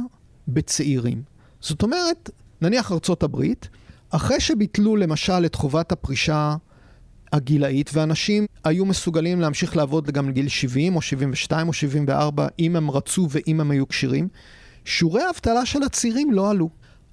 בצעירים. 0.49 1.23
זאת 1.61 1.83
אומרת, 1.83 2.31
נניח 2.61 2.93
ארצות 2.93 3.23
הברית, 3.23 3.69
אחרי 4.11 4.41
שביטלו 4.41 4.97
למשל 4.97 5.47
את 5.47 5.55
חובת 5.55 5.93
הפרישה 5.93 6.57
הגילאית, 7.33 7.91
ואנשים 7.93 8.47
היו 8.65 8.85
מסוגלים 8.85 9.41
להמשיך 9.41 9.77
לעבוד 9.77 10.11
גם 10.11 10.29
לגיל 10.29 10.49
70 10.49 10.97
או 10.97 11.03
72 11.03 11.69
או 11.69 11.73
74, 11.73 12.47
אם 12.59 12.77
הם 12.77 12.91
רצו 12.91 13.29
ואם 13.31 13.61
הם 13.61 13.71
היו 13.71 13.89
כשירים, 13.89 14.29
שיעורי 14.85 15.23
האבטלה 15.23 15.67
של 15.67 15.83
הצעירים 15.83 16.33
לא 16.33 16.51
עלו. 16.51 16.69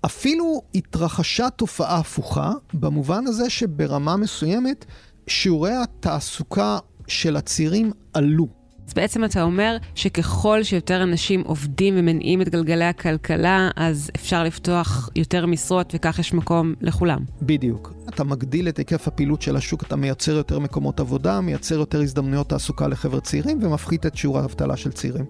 אפילו 0.05 0.61
התרחשה 0.75 1.49
תופעה 1.49 1.97
הפוכה, 1.97 2.51
במובן 2.73 3.27
הזה 3.27 3.49
שברמה 3.49 4.17
מסוימת 4.17 4.85
שיעורי 5.27 5.73
התעסוקה 5.73 6.77
של 7.07 7.35
הצעירים 7.35 7.91
עלו. 8.13 8.47
אז 8.87 8.93
בעצם 8.93 9.25
אתה 9.25 9.43
אומר 9.43 9.77
שככל 9.95 10.63
שיותר 10.63 11.03
אנשים 11.03 11.41
עובדים 11.41 11.93
ומניעים 11.97 12.41
את 12.41 12.49
גלגלי 12.49 12.85
הכלכלה, 12.85 13.69
אז 13.75 14.11
אפשר 14.15 14.43
לפתוח 14.43 15.09
יותר 15.15 15.45
משרות 15.45 15.93
וכך 15.95 16.19
יש 16.19 16.33
מקום 16.33 16.73
לכולם. 16.81 17.19
בדיוק. 17.41 17.93
אתה 18.09 18.23
מגדיל 18.23 18.67
את 18.69 18.77
היקף 18.77 19.07
הפעילות 19.07 19.41
של 19.41 19.55
השוק, 19.55 19.83
אתה 19.83 19.95
מייצר 19.95 20.31
יותר 20.31 20.59
מקומות 20.59 20.99
עבודה, 20.99 21.41
מייצר 21.41 21.75
יותר 21.75 22.01
הזדמנויות 22.01 22.49
תעסוקה 22.49 22.87
לחבר 22.87 23.19
צעירים 23.19 23.63
ומפחית 23.63 24.05
את 24.05 24.17
שיעור 24.17 24.39
האבטלה 24.39 24.77
של 24.77 24.91
צעירים. 24.91 25.25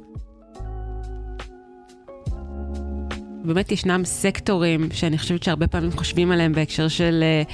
באמת 3.43 3.71
ישנם 3.71 4.01
סקטורים 4.05 4.87
שאני 4.91 5.17
חושבת 5.17 5.43
שהרבה 5.43 5.67
פעמים 5.67 5.91
חושבים 5.91 6.31
עליהם 6.31 6.53
בהקשר 6.53 6.87
של 6.87 7.23
uh, 7.47 7.51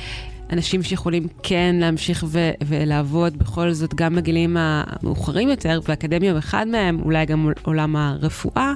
אנשים 0.53 0.83
שיכולים 0.83 1.27
כן 1.43 1.75
להמשיך 1.79 2.25
ו- 2.27 2.51
ולעבוד 2.65 3.37
בכל 3.37 3.71
זאת 3.71 3.93
גם 3.95 4.15
בגילים 4.15 4.57
המאוחרים 4.59 5.49
יותר, 5.49 5.79
ואקדמיה 5.87 6.31
הוא 6.31 6.39
אחד 6.39 6.67
מהם, 6.67 7.01
אולי 7.05 7.25
גם 7.25 7.49
עולם 7.63 7.95
הרפואה, 7.95 8.73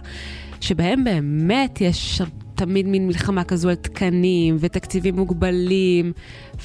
שבהם 0.61 1.03
באמת 1.03 1.81
יש 1.81 2.21
תמיד 2.55 2.87
מין 2.87 3.07
מלחמה 3.07 3.43
כזו 3.43 3.69
על 3.69 3.75
תקנים 3.75 4.57
ותקציבים 4.59 5.15
מוגבלים, 5.15 6.11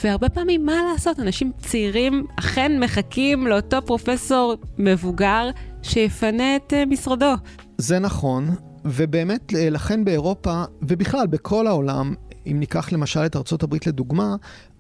והרבה 0.05 0.29
פעמים, 0.29 0.67
מה 0.67 0.75
לעשות, 0.93 1.21
אנשים 1.21 1.53
צעירים 1.59 2.25
אכן 2.39 2.81
מחכים 2.81 3.47
לאותו 3.47 3.83
פרופסור 3.87 4.55
מבוגר 4.79 5.51
שיפנה 5.83 6.57
את 6.57 6.73
uh, 6.73 6.91
משרדו. 6.91 7.33
זה 7.79 7.99
נכון, 7.99 8.51
ובאמת, 8.87 9.55
אה, 9.55 9.71
לכן 9.71 10.05
באירופה, 10.05 10.65
ובכלל 10.83 11.27
בכל 11.27 11.67
העולם, 11.67 12.15
אם 12.47 12.57
ניקח 12.61 12.93
למשל 12.93 13.27
את 13.27 13.37
הברית 13.63 13.87
לדוגמה, 13.87 14.37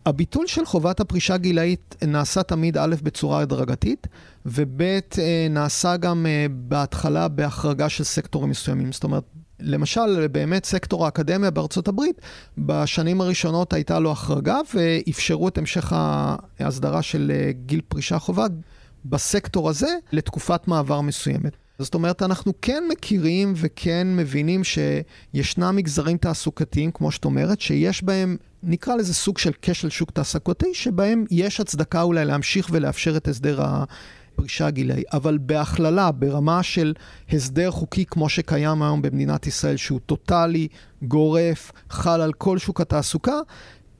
הביטול 0.06 0.46
של 0.46 0.64
חובת 0.64 1.00
הפרישה 1.00 1.36
גילאית 1.36 1.96
נעשה 2.06 2.42
תמיד 2.42 2.78
א' 2.78 2.94
בצורה 3.02 3.40
הדרגתית, 3.40 4.06
וב' 4.46 4.82
אה, 4.82 5.46
נעשה 5.50 5.96
גם 5.96 6.26
אה, 6.26 6.46
בהתחלה 6.50 7.28
בהחרגה 7.28 7.88
של 7.88 8.04
סקטורים 8.04 8.50
מסוימים. 8.50 8.92
זאת 8.92 9.04
אומרת, 9.04 9.24
למשל, 9.60 10.26
באמת 10.26 10.64
סקטור 10.64 11.04
האקדמיה 11.04 11.50
בארצות 11.50 11.88
הברית, 11.88 12.20
בשנים 12.58 13.20
הראשונות 13.20 13.72
הייתה 13.72 13.98
לו 13.98 14.12
החרגה 14.12 14.58
ואפשרו 14.74 15.48
את 15.48 15.58
המשך 15.58 15.92
ההסדרה 16.58 17.02
של 17.02 17.32
גיל 17.66 17.80
פרישה 17.88 18.18
חובה 18.18 18.46
בסקטור 19.04 19.68
הזה 19.70 19.94
לתקופת 20.12 20.68
מעבר 20.68 21.00
מסוימת. 21.00 21.56
זאת 21.78 21.94
אומרת, 21.94 22.22
אנחנו 22.22 22.52
כן 22.62 22.84
מכירים 22.90 23.52
וכן 23.56 24.16
מבינים 24.16 24.62
שישנם 24.64 25.76
מגזרים 25.76 26.16
תעסוקתיים, 26.16 26.90
כמו 26.90 27.10
שאת 27.10 27.24
אומרת, 27.24 27.60
שיש 27.60 28.02
בהם, 28.02 28.36
נקרא 28.62 28.94
לזה 28.94 29.14
סוג 29.14 29.38
של 29.38 29.50
כשל 29.62 29.88
שוק 29.88 30.10
תעסוקתי, 30.10 30.74
שבהם 30.74 31.24
יש 31.30 31.60
הצדקה 31.60 32.02
אולי 32.02 32.24
להמשיך 32.24 32.68
ולאפשר 32.72 33.16
את 33.16 33.28
הסדר 33.28 33.60
הפרישה 33.62 34.66
הגילאי. 34.66 35.02
אבל 35.12 35.38
בהכללה, 35.38 36.12
ברמה 36.12 36.62
של 36.62 36.94
הסדר 37.32 37.70
חוקי 37.70 38.04
כמו 38.04 38.28
שקיים 38.28 38.82
היום 38.82 39.02
במדינת 39.02 39.46
ישראל, 39.46 39.76
שהוא 39.76 40.00
טוטאלי, 40.06 40.68
גורף, 41.02 41.72
חל 41.90 42.20
על 42.20 42.32
כל 42.32 42.58
שוק 42.58 42.80
התעסוקה, 42.80 43.36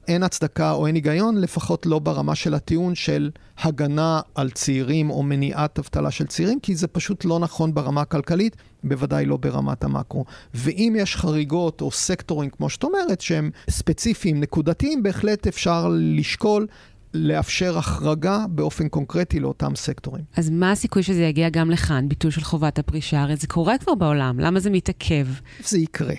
אין 0.07 0.23
הצדקה 0.23 0.71
או 0.71 0.87
אין 0.87 0.95
היגיון, 0.95 1.37
לפחות 1.37 1.85
לא 1.85 1.99
ברמה 1.99 2.35
של 2.35 2.53
הטיעון 2.53 2.95
של 2.95 3.31
הגנה 3.57 4.21
על 4.35 4.49
צעירים 4.49 5.09
או 5.09 5.23
מניעת 5.23 5.79
אבטלה 5.79 6.11
של 6.11 6.25
צעירים, 6.25 6.59
כי 6.59 6.75
זה 6.75 6.87
פשוט 6.87 7.25
לא 7.25 7.39
נכון 7.39 7.73
ברמה 7.73 8.01
הכלכלית, 8.01 8.55
בוודאי 8.83 9.25
לא 9.25 9.37
ברמת 9.37 9.83
המקרו. 9.83 10.25
ואם 10.53 10.95
יש 10.99 11.15
חריגות 11.15 11.81
או 11.81 11.91
סקטורים, 11.91 12.49
כמו 12.49 12.69
שאת 12.69 12.83
אומרת, 12.83 13.21
שהם 13.21 13.51
ספציפיים, 13.69 14.39
נקודתיים, 14.39 15.03
בהחלט 15.03 15.47
אפשר 15.47 15.89
לשקול 15.93 16.67
לאפשר 17.13 17.77
החרגה 17.77 18.45
באופן 18.49 18.89
קונקרטי 18.89 19.39
לאותם 19.39 19.75
סקטורים. 19.75 20.23
אז 20.35 20.49
מה 20.49 20.71
הסיכוי 20.71 21.03
שזה 21.03 21.23
יגיע 21.23 21.49
גם 21.49 21.71
לכאן, 21.71 22.09
ביטול 22.09 22.31
של 22.31 22.41
חובת 22.41 22.79
הפרישה? 22.79 23.21
הרי 23.21 23.35
זה 23.35 23.47
קורה 23.47 23.77
כבר 23.77 23.95
בעולם, 23.95 24.39
למה 24.39 24.59
זה 24.59 24.69
מתעכב? 24.69 25.27
זה 25.63 25.79
יקרה. 25.79 26.15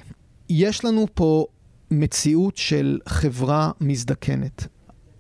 יש 0.51 0.85
לנו 0.85 1.07
פה 1.15 1.47
מציאות 1.91 2.57
של 2.57 2.99
חברה 3.09 3.71
מזדקנת. 3.81 4.67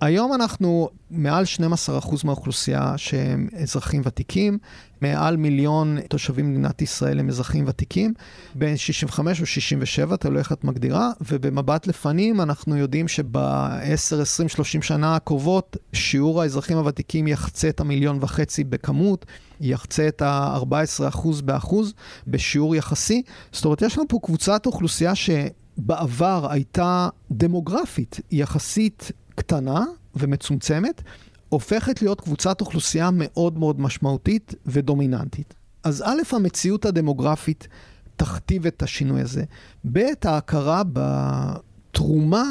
היום 0.00 0.34
אנחנו 0.34 0.88
מעל 1.10 1.44
12% 1.88 2.16
מהאוכלוסייה 2.24 2.94
שהם 2.96 3.48
אזרחים 3.62 4.02
ותיקים, 4.04 4.58
מעל 5.00 5.36
מיליון 5.36 5.98
תושבים 6.08 6.46
במדינת 6.46 6.82
ישראל 6.82 7.20
הם 7.20 7.28
אזרחים 7.28 7.64
ותיקים, 7.68 8.14
בין 8.54 8.76
65 8.76 9.40
או 9.40 9.46
67, 9.46 10.16
תלוי 10.16 10.38
איך 10.38 10.52
את 10.52 10.64
מגדירה, 10.64 11.10
ובמבט 11.20 11.86
לפנים 11.86 12.40
אנחנו 12.40 12.76
יודעים 12.76 13.08
שב-10, 13.08 14.20
20, 14.20 14.48
30 14.48 14.82
שנה 14.82 15.16
הקרובות, 15.16 15.76
שיעור 15.92 16.42
האזרחים 16.42 16.76
הוותיקים 16.76 17.26
יחצה 17.26 17.68
את 17.68 17.80
המיליון 17.80 18.18
וחצי 18.20 18.64
בכמות, 18.64 19.26
יחצה 19.60 20.08
את 20.08 20.22
ה-14% 20.22 21.28
באחוז, 21.44 21.94
בשיעור 22.26 22.76
יחסי. 22.76 23.22
זאת 23.52 23.64
אומרת, 23.64 23.82
יש 23.82 23.98
לנו 23.98 24.08
פה 24.08 24.18
קבוצת 24.22 24.66
אוכלוסייה 24.66 25.14
ש... 25.14 25.30
בעבר 25.78 26.46
הייתה 26.50 27.08
דמוגרפית 27.30 28.20
יחסית 28.30 29.12
קטנה 29.34 29.84
ומצומצמת, 30.16 31.02
הופכת 31.48 32.02
להיות 32.02 32.20
קבוצת 32.20 32.60
אוכלוסייה 32.60 33.10
מאוד 33.12 33.58
מאוד 33.58 33.80
משמעותית 33.80 34.54
ודומיננטית. 34.66 35.54
אז 35.84 36.02
א', 36.06 36.34
המציאות 36.36 36.84
הדמוגרפית 36.84 37.68
תכתיב 38.16 38.66
את 38.66 38.82
השינוי 38.82 39.20
הזה. 39.20 39.44
ב', 39.92 39.98
ההכרה 40.24 40.82
בתרומה 40.92 42.42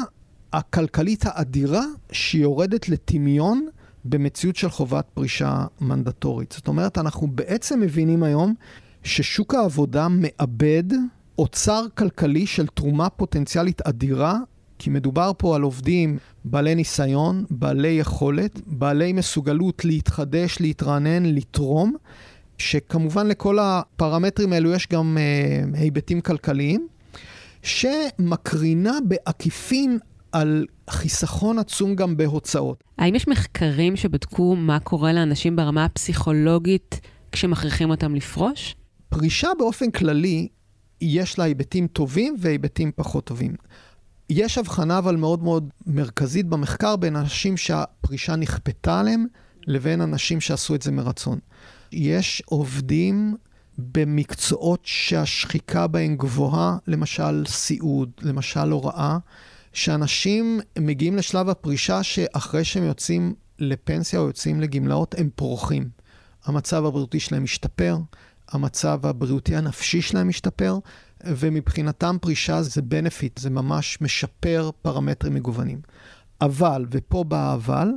הכלכלית 0.52 1.24
האדירה 1.26 1.84
שיורדת 2.12 2.88
לטמיון 2.88 3.68
במציאות 4.04 4.56
של 4.56 4.70
חובת 4.70 5.04
פרישה 5.14 5.64
מנדטורית. 5.80 6.52
זאת 6.52 6.68
אומרת, 6.68 6.98
אנחנו 6.98 7.26
בעצם 7.26 7.80
מבינים 7.80 8.22
היום 8.22 8.54
ששוק 9.02 9.54
העבודה 9.54 10.08
מאבד 10.08 10.84
אוצר 11.38 11.84
כלכלי 11.98 12.46
של 12.46 12.66
תרומה 12.66 13.08
פוטנציאלית 13.08 13.82
אדירה, 13.82 14.38
כי 14.78 14.90
מדובר 14.90 15.32
פה 15.38 15.56
על 15.56 15.62
עובדים 15.62 16.18
בעלי 16.44 16.74
ניסיון, 16.74 17.44
בעלי 17.50 17.88
יכולת, 17.88 18.60
בעלי 18.66 19.12
מסוגלות 19.12 19.84
להתחדש, 19.84 20.60
להתרענן, 20.60 21.24
לתרום, 21.24 21.94
שכמובן 22.58 23.26
לכל 23.26 23.58
הפרמטרים 23.58 24.52
האלו 24.52 24.72
יש 24.72 24.88
גם 24.92 25.18
אה, 25.20 25.80
היבטים 25.80 26.20
כלכליים, 26.20 26.88
שמקרינה 27.62 28.98
בעקיפין 29.08 29.98
על 30.32 30.66
חיסכון 30.90 31.58
עצום 31.58 31.94
גם 31.94 32.16
בהוצאות. 32.16 32.84
האם 32.98 33.14
יש 33.14 33.28
מחקרים 33.28 33.96
שבדקו 33.96 34.56
מה 34.56 34.80
קורה 34.80 35.12
לאנשים 35.12 35.56
ברמה 35.56 35.84
הפסיכולוגית 35.84 37.00
כשמכריחים 37.32 37.90
אותם 37.90 38.14
לפרוש? 38.14 38.76
פרישה 39.08 39.48
באופן 39.58 39.90
כללי 39.90 40.48
יש 41.00 41.38
לה 41.38 41.44
היבטים 41.44 41.86
טובים 41.86 42.36
והיבטים 42.38 42.92
פחות 42.96 43.24
טובים. 43.24 43.54
יש 44.30 44.58
הבחנה 44.58 44.98
אבל 44.98 45.16
מאוד 45.16 45.42
מאוד 45.42 45.68
מרכזית 45.86 46.46
במחקר 46.46 46.96
בין 46.96 47.16
אנשים 47.16 47.56
שהפרישה 47.56 48.36
נכפתה 48.36 49.00
עליהם 49.00 49.26
לבין 49.66 50.00
אנשים 50.00 50.40
שעשו 50.40 50.74
את 50.74 50.82
זה 50.82 50.92
מרצון. 50.92 51.38
יש 51.92 52.42
עובדים 52.46 53.36
במקצועות 53.78 54.80
שהשחיקה 54.82 55.86
בהם 55.86 56.16
גבוהה, 56.16 56.76
למשל 56.86 57.44
סיעוד, 57.46 58.10
למשל 58.20 58.70
הוראה, 58.70 59.18
שאנשים 59.72 60.60
מגיעים 60.78 61.16
לשלב 61.16 61.48
הפרישה 61.48 62.02
שאחרי 62.02 62.64
שהם 62.64 62.84
יוצאים 62.84 63.34
לפנסיה 63.58 64.20
או 64.20 64.26
יוצאים 64.26 64.60
לגמלאות, 64.60 65.14
הם 65.18 65.30
פורחים. 65.34 65.88
המצב 66.44 66.84
הבריאותי 66.84 67.20
שלהם 67.20 67.42
משתפר, 67.42 67.96
המצב 68.48 69.06
הבריאותי 69.06 69.56
הנפשי 69.56 70.02
שלהם 70.02 70.28
משתפר, 70.28 70.78
ומבחינתם 71.24 72.16
פרישה 72.20 72.62
זה 72.62 72.82
בנפיט, 72.82 73.38
זה 73.38 73.50
ממש 73.50 73.98
משפר 74.00 74.70
פרמטרים 74.82 75.34
מגוונים. 75.34 75.80
אבל, 76.40 76.86
ופה 76.90 77.24
בא 77.24 77.54
אבל, 77.54 77.88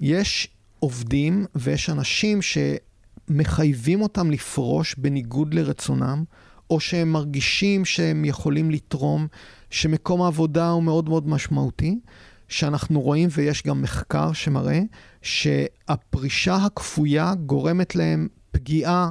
יש 0.00 0.48
עובדים 0.78 1.46
ויש 1.54 1.90
אנשים 1.90 2.40
שמחייבים 2.42 4.02
אותם 4.02 4.30
לפרוש 4.30 4.94
בניגוד 4.98 5.54
לרצונם, 5.54 6.24
או 6.70 6.80
שהם 6.80 7.12
מרגישים 7.12 7.84
שהם 7.84 8.24
יכולים 8.24 8.70
לתרום, 8.70 9.26
שמקום 9.70 10.22
העבודה 10.22 10.68
הוא 10.68 10.82
מאוד 10.82 11.08
מאוד 11.08 11.28
משמעותי, 11.28 11.98
שאנחנו 12.48 13.00
רואים, 13.00 13.28
ויש 13.32 13.62
גם 13.62 13.82
מחקר 13.82 14.32
שמראה, 14.32 14.80
שהפרישה 15.22 16.56
הכפויה 16.56 17.34
גורמת 17.34 17.94
להם 17.94 18.28
פגיעה 18.50 19.10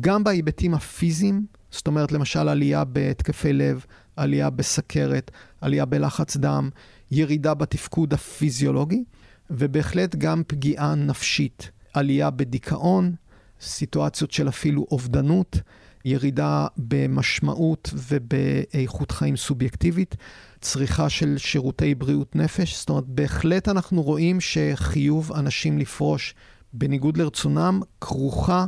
גם 0.00 0.24
בהיבטים 0.24 0.74
הפיזיים, 0.74 1.46
זאת 1.70 1.86
אומרת, 1.86 2.12
למשל 2.12 2.48
עלייה 2.48 2.84
בהתקפי 2.84 3.52
לב, 3.52 3.84
עלייה 4.16 4.50
בסכרת, 4.50 5.30
עלייה 5.60 5.84
בלחץ 5.84 6.36
דם, 6.36 6.70
ירידה 7.10 7.54
בתפקוד 7.54 8.14
הפיזיולוגי, 8.14 9.04
ובהחלט 9.50 10.16
גם 10.16 10.42
פגיעה 10.46 10.94
נפשית, 10.94 11.70
עלייה 11.94 12.30
בדיכאון, 12.30 13.14
סיטואציות 13.60 14.32
של 14.32 14.48
אפילו 14.48 14.86
אובדנות, 14.90 15.56
ירידה 16.04 16.66
במשמעות 16.76 17.90
ובאיכות 17.94 19.10
חיים 19.10 19.36
סובייקטיבית, 19.36 20.16
צריכה 20.60 21.08
של 21.08 21.34
שירותי 21.38 21.94
בריאות 21.94 22.36
נפש. 22.36 22.78
זאת 22.78 22.88
אומרת, 22.88 23.06
בהחלט 23.06 23.68
אנחנו 23.68 24.02
רואים 24.02 24.40
שחיוב 24.40 25.32
אנשים 25.32 25.78
לפרוש 25.78 26.34
בניגוד 26.72 27.16
לרצונם 27.16 27.80
כרוכה 28.00 28.66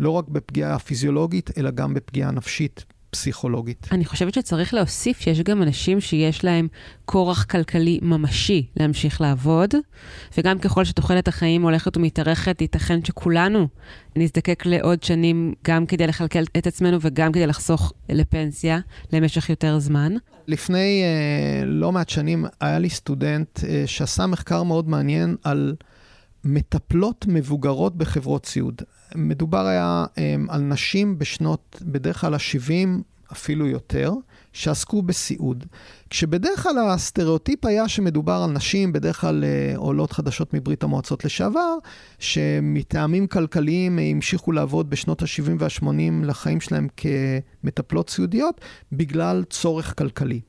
לא 0.00 0.10
רק 0.10 0.28
בפגיעה 0.28 0.78
פיזיולוגית, 0.78 1.50
אלא 1.58 1.70
גם 1.70 1.94
בפגיעה 1.94 2.30
נפשית. 2.30 2.84
פסיכולוגית. 3.10 3.88
אני 3.92 4.04
חושבת 4.04 4.34
שצריך 4.34 4.74
להוסיף 4.74 5.20
שיש 5.20 5.40
גם 5.40 5.62
אנשים 5.62 6.00
שיש 6.00 6.44
להם 6.44 6.68
כורח 7.04 7.44
כלכלי 7.44 7.98
ממשי 8.02 8.66
להמשיך 8.76 9.20
לעבוד, 9.20 9.74
וגם 10.38 10.58
ככל 10.58 10.84
שתוחלת 10.84 11.28
החיים 11.28 11.62
הולכת 11.62 11.96
ומתארכת, 11.96 12.60
ייתכן 12.60 13.04
שכולנו 13.04 13.68
נזדקק 14.16 14.66
לעוד 14.66 15.02
שנים 15.02 15.54
גם 15.64 15.86
כדי 15.86 16.06
לכלכל 16.06 16.42
את 16.58 16.66
עצמנו 16.66 16.98
וגם 17.00 17.32
כדי 17.32 17.46
לחסוך 17.46 17.92
לפנסיה 18.08 18.78
למשך 19.12 19.50
יותר 19.50 19.78
זמן. 19.78 20.12
לפני 20.46 21.02
uh, 21.02 21.64
לא 21.66 21.92
מעט 21.92 22.08
שנים 22.08 22.44
היה 22.60 22.78
לי 22.78 22.90
סטודנט 22.90 23.58
uh, 23.58 23.62
שעשה 23.86 24.26
מחקר 24.26 24.62
מאוד 24.62 24.88
מעניין 24.88 25.36
על 25.44 25.74
מטפלות 26.44 27.24
מבוגרות 27.28 27.96
בחברות 27.96 28.46
סיעוד. 28.46 28.82
מדובר 29.14 29.66
היה 29.66 30.04
um, 30.14 30.18
על 30.48 30.60
נשים 30.60 31.18
בשנות, 31.18 31.82
בדרך 31.82 32.20
כלל 32.20 32.34
ה-70, 32.34 33.02
אפילו 33.32 33.66
יותר, 33.66 34.12
שעסקו 34.52 35.02
בסיעוד. 35.02 35.64
כשבדרך 36.10 36.62
כלל 36.62 36.78
הסטריאוטיפ 36.78 37.64
היה 37.64 37.88
שמדובר 37.88 38.32
על 38.44 38.50
נשים, 38.50 38.92
בדרך 38.92 39.20
כלל 39.20 39.44
uh, 39.44 39.78
עולות 39.78 40.12
חדשות 40.12 40.54
מברית 40.54 40.82
המועצות 40.82 41.24
לשעבר, 41.24 41.74
שמטעמים 42.18 43.26
כלכליים 43.26 43.98
המשיכו 43.98 44.52
לעבוד 44.52 44.90
בשנות 44.90 45.22
ה-70 45.22 45.50
וה-80 45.58 46.26
לחיים 46.26 46.60
שלהם 46.60 46.88
כמטפלות 46.96 48.10
סיעודיות, 48.10 48.60
בגלל 48.92 49.44
צורך 49.50 49.98
כלכלי. 49.98 50.40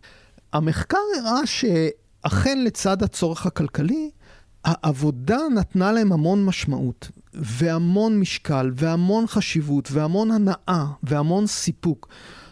המחקר 0.53 0.97
הראה 1.19 1.45
שאכן 1.45 2.63
לצד 2.63 3.03
הצורך 3.03 3.45
הכלכלי, 3.45 4.11
העבודה 4.65 5.37
נתנה 5.55 5.91
להם 5.91 6.11
המון 6.11 6.45
משמעות, 6.45 7.11
והמון 7.33 8.19
משקל, 8.19 8.71
והמון 8.75 9.27
חשיבות, 9.27 9.89
והמון 9.91 10.31
הנאה, 10.31 10.85
והמון 11.03 11.47
סיפוק. 11.47 12.07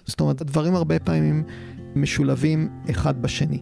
זאת 0.06 0.19
אומרת, 0.19 0.41
הדברים 0.41 0.76
הרבה 0.76 1.00
פעמים 1.00 1.43
משולבים 1.95 2.69
אחד 2.89 3.22
בשני. 3.22 3.60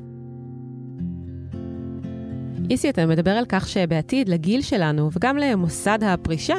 איסי, 2.69 2.89
אתה 2.89 3.05
מדבר 3.05 3.31
על 3.31 3.45
כך 3.49 3.67
שבעתיד, 3.67 4.29
לגיל 4.29 4.61
שלנו, 4.61 5.09
וגם 5.13 5.37
למוסד 5.37 5.99
הפרישה, 6.05 6.57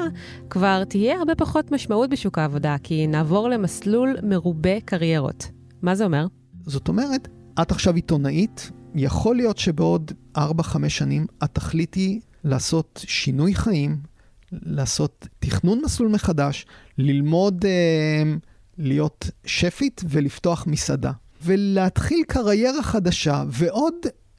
כבר 0.51 0.85
תהיה 0.85 1.18
הרבה 1.18 1.35
פחות 1.35 1.72
משמעות 1.72 2.11
בשוק 2.11 2.38
העבודה, 2.38 2.77
כי 2.83 3.07
נעבור 3.07 3.48
למסלול 3.48 4.16
מרובה 4.22 4.81
קריירות. 4.85 5.51
מה 5.83 5.94
זה 5.94 6.05
אומר? 6.05 6.27
זאת 6.66 6.88
אומרת, 6.88 7.29
את 7.62 7.70
עכשיו 7.70 7.94
עיתונאית, 7.94 8.70
יכול 8.94 9.37
להיות 9.37 9.59
שבעוד 9.59 10.12
4-5 10.37 10.40
שנים 10.88 11.27
את 11.44 11.51
תחליטי 11.53 12.20
לעשות 12.44 13.05
שינוי 13.07 13.55
חיים, 13.55 13.96
לעשות 14.53 15.29
תכנון 15.38 15.81
מסלול 15.85 16.09
מחדש, 16.09 16.66
ללמוד 16.98 17.64
אה, 17.64 18.33
להיות 18.79 19.31
שפית 19.44 20.01
ולפתוח 20.09 20.66
מסעדה. 20.66 21.12
ולהתחיל 21.42 22.22
קריירה 22.29 22.83
חדשה, 22.83 23.44
ועוד 23.48 23.94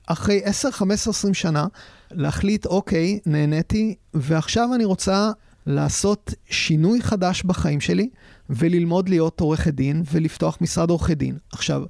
אחרי 0.07 0.41
10, 0.43 0.71
15, 0.71 1.11
20 1.11 1.33
שנה, 1.33 1.67
להחליט, 2.11 2.65
אוקיי, 2.65 3.19
נהניתי, 3.25 3.95
ועכשיו 4.13 4.69
אני 4.75 4.85
רוצה 4.85 5.31
לעשות 5.65 6.33
שינוי 6.49 7.01
חדש 7.01 7.43
בחיים 7.43 7.81
שלי, 7.81 8.09
וללמוד 8.49 9.09
להיות 9.09 9.39
עורכת 9.39 9.73
דין, 9.73 10.03
ולפתוח 10.11 10.57
משרד 10.61 10.89
עורכי 10.89 11.15
דין. 11.15 11.37
עכשיו, 11.51 11.83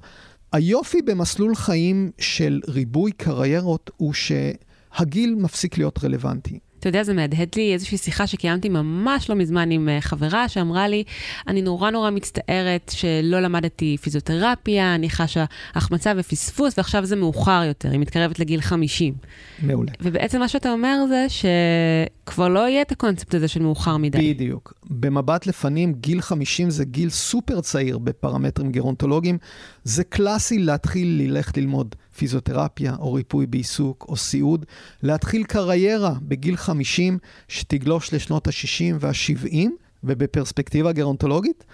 היופי 0.52 1.02
במסלול 1.02 1.54
חיים 1.54 2.10
של 2.18 2.60
ריבוי 2.68 3.12
קריירות 3.12 3.90
הוא 3.96 4.12
שהגיל 4.12 5.34
מפסיק 5.34 5.78
להיות 5.78 6.04
רלוונטי. 6.04 6.58
אתה 6.80 6.88
יודע, 6.88 7.02
זה 7.02 7.14
מהדהד 7.14 7.48
לי 7.56 7.72
איזושהי 7.74 7.98
שיחה 7.98 8.26
שקיימתי 8.26 8.68
ממש 8.68 9.30
לא 9.30 9.36
מזמן 9.36 9.70
עם 9.70 9.88
אה, 9.88 10.00
חברה 10.00 10.48
שאמרה 10.48 10.88
לי, 10.88 11.04
אני 11.48 11.62
נורא 11.62 11.90
נורא 11.90 12.10
מצטערת 12.10 12.92
שלא 12.94 13.40
למדתי 13.40 13.96
פיזיותרפיה, 14.02 14.94
אני 14.94 15.10
חשה 15.10 15.44
החמצה 15.74 16.12
ופספוס, 16.16 16.74
ועכשיו 16.78 17.04
זה 17.04 17.16
מאוחר 17.16 17.62
יותר, 17.66 17.90
היא 17.90 18.00
מתקרבת 18.00 18.38
לגיל 18.38 18.60
50. 18.60 19.14
מעולה. 19.62 19.92
ובעצם 20.00 20.38
מה 20.38 20.48
שאתה 20.48 20.72
אומר 20.72 20.96
זה 21.08 21.26
שכבר 21.28 22.48
לא 22.48 22.68
יהיה 22.68 22.82
את 22.82 22.92
הקונספט 22.92 23.34
הזה 23.34 23.48
של 23.48 23.62
מאוחר 23.62 23.96
מדי. 23.96 24.34
בדיוק. 24.34 24.74
במבט 24.90 25.46
לפנים, 25.46 25.92
גיל 25.92 26.20
50 26.20 26.70
זה 26.70 26.84
גיל 26.84 27.10
סופר 27.10 27.60
צעיר 27.60 27.98
בפרמטרים 27.98 28.72
גרונטולוגיים. 28.72 29.38
זה 29.84 30.04
קלאסי 30.04 30.58
להתחיל 30.58 31.22
ללכת 31.22 31.56
ללמוד 31.56 31.94
פיזיותרפיה, 32.20 32.96
או 32.98 33.12
ריפוי 33.12 33.46
בעיסוק, 33.46 34.06
או 34.08 34.16
סיעוד, 34.16 34.66
להתחיל 35.02 35.44
קריירה 35.44 36.14
בגיל 36.22 36.56
50 36.56 37.18
שתגלוש 37.48 38.14
לשנות 38.14 38.48
ה-60 38.48 38.94
וה-70, 39.00 39.56
ובפרספקטיבה 40.04 40.92
גרונטולוגית, 40.92 41.64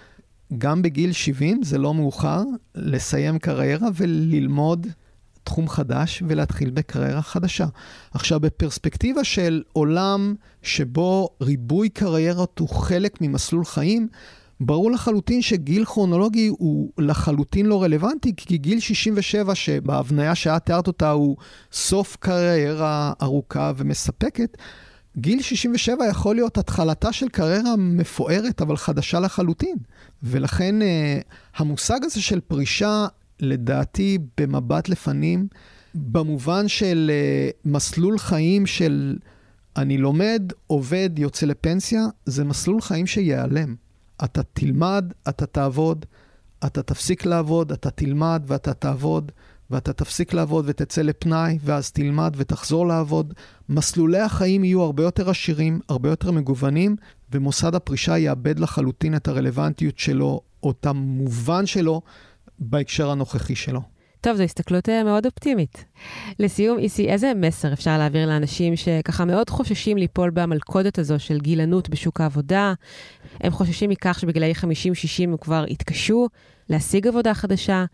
גם 0.57 0.81
בגיל 0.81 1.11
70 1.11 1.63
זה 1.63 1.77
לא 1.77 1.93
מאוחר 1.93 2.43
לסיים 2.75 3.39
קריירה 3.39 3.87
וללמוד 3.95 4.87
תחום 5.43 5.69
חדש 5.69 6.23
ולהתחיל 6.27 6.69
בקריירה 6.69 7.21
חדשה. 7.21 7.65
עכשיו, 8.11 8.39
בפרספקטיבה 8.39 9.23
של 9.23 9.63
עולם 9.73 10.35
שבו 10.61 11.29
ריבוי 11.41 11.89
קריירות 11.89 12.59
הוא 12.59 12.69
חלק 12.69 13.21
ממסלול 13.21 13.65
חיים, 13.65 14.07
ברור 14.59 14.91
לחלוטין 14.91 15.41
שגיל 15.41 15.85
כרונולוגי 15.85 16.47
הוא 16.47 16.91
לחלוטין 16.97 17.65
לא 17.65 17.83
רלוונטי, 17.83 18.33
כי 18.37 18.57
גיל 18.57 18.79
67, 18.79 19.55
שבהבניה 19.55 20.35
שאת 20.35 20.65
תיארת 20.65 20.87
אותה, 20.87 21.11
הוא 21.11 21.37
סוף 21.71 22.17
קריירה 22.19 23.13
ארוכה 23.21 23.71
ומספקת, 23.77 24.57
גיל 25.17 25.41
67 25.41 26.07
יכול 26.09 26.35
להיות 26.35 26.57
התחלתה 26.57 27.13
של 27.13 27.29
קריירה 27.29 27.75
מפוארת, 27.77 28.61
אבל 28.61 28.77
חדשה 28.77 29.19
לחלוטין. 29.19 29.75
ולכן 30.23 30.81
אה, 30.81 31.19
המושג 31.57 31.99
הזה 32.03 32.21
של 32.21 32.39
פרישה, 32.39 33.07
לדעתי, 33.39 34.17
במבט 34.37 34.89
לפנים, 34.89 35.47
במובן 35.95 36.67
של 36.67 37.11
אה, 37.13 37.49
מסלול 37.65 38.17
חיים 38.17 38.65
של 38.65 39.17
אני 39.77 39.97
לומד, 39.97 40.53
עובד, 40.67 41.09
יוצא 41.17 41.45
לפנסיה, 41.45 42.05
זה 42.25 42.43
מסלול 42.43 42.81
חיים 42.81 43.07
שייעלם. 43.07 43.75
אתה 44.23 44.43
תלמד, 44.43 45.13
אתה 45.29 45.45
תעבוד, 45.45 46.05
אתה 46.65 46.83
תפסיק 46.83 47.25
לעבוד, 47.25 47.71
אתה 47.71 47.89
תלמד 47.89 48.43
ואתה 48.47 48.73
תעבוד, 48.73 49.31
ואתה 49.69 49.93
תפסיק 49.93 50.33
לעבוד 50.33 50.65
ותצא 50.67 51.01
לפנאי, 51.01 51.57
ואז 51.63 51.91
תלמד 51.91 52.33
ותחזור 52.37 52.87
לעבוד. 52.87 53.33
מסלולי 53.69 54.19
החיים 54.19 54.63
יהיו 54.63 54.81
הרבה 54.81 55.03
יותר 55.03 55.29
עשירים, 55.29 55.79
הרבה 55.89 56.09
יותר 56.09 56.31
מגוונים, 56.31 56.95
ומוסד 57.31 57.75
הפרישה 57.75 58.17
יאבד 58.17 58.59
לחלוטין 58.59 59.15
את 59.15 59.27
הרלוונטיות 59.27 59.99
שלו, 59.99 60.41
או 60.63 60.71
את 60.71 60.85
המובן 60.85 61.65
שלו, 61.65 62.01
בהקשר 62.59 63.09
הנוכחי 63.09 63.55
שלו. 63.55 63.81
טוב, 64.27 64.37
זו 64.37 64.43
הסתכלות 64.43 64.89
אה, 64.89 65.03
מאוד 65.03 65.25
אופטימית. 65.25 65.85
לסיום, 66.39 66.79
איסי, 66.79 67.09
איזה 67.09 67.31
מסר 67.35 67.73
אפשר 67.73 67.97
להעביר 67.97 68.27
לאנשים 68.27 68.75
שככה 68.75 69.25
מאוד 69.25 69.49
חוששים 69.49 69.97
ליפול 69.97 70.29
במלכודת 70.29 70.99
הזו 70.99 71.19
של 71.19 71.37
גילנות 71.39 71.89
בשוק 71.89 72.21
העבודה? 72.21 72.73
הם 73.41 73.51
חוששים 73.51 73.89
מכך 73.89 74.19
שבגילאי 74.19 74.51
50-60 74.51 74.63
הם 75.23 75.37
כבר 75.41 75.65
יתקשו 75.67 76.27
להשיג 76.69 77.07
עבודה 77.07 77.33
חדשה, 77.33 77.85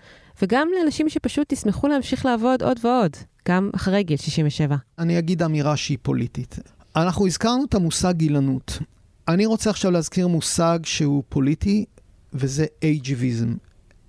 וגם 0.41 0.67
לאנשים 0.79 1.09
שפשוט 1.09 1.51
ישמחו 1.51 1.87
להמשיך 1.87 2.25
לעבוד 2.25 2.63
עוד 2.63 2.79
ועוד, 2.83 3.11
גם 3.47 3.69
אחרי 3.75 4.03
גיל 4.03 4.17
67. 4.17 4.75
אני 4.99 5.19
אגיד 5.19 5.43
אמירה 5.43 5.77
שהיא 5.77 5.97
פוליטית. 6.01 6.59
אנחנו 6.95 7.27
הזכרנו 7.27 7.65
את 7.65 7.73
המושג 7.73 8.13
גילנות. 8.17 8.79
אני 9.27 9.45
רוצה 9.45 9.69
עכשיו 9.69 9.91
להזכיר 9.91 10.27
מושג 10.27 10.79
שהוא 10.83 11.23
פוליטי, 11.29 11.85
וזה 12.33 12.65
אייג'יביזם. 12.83 13.53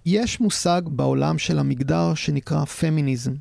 יש 0.07 0.41
מושג 0.41 0.83
בעולם 0.87 1.39
של 1.39 1.59
המגדר 1.59 2.15
שנקרא 2.15 2.65
פמיניזם. 2.65 3.33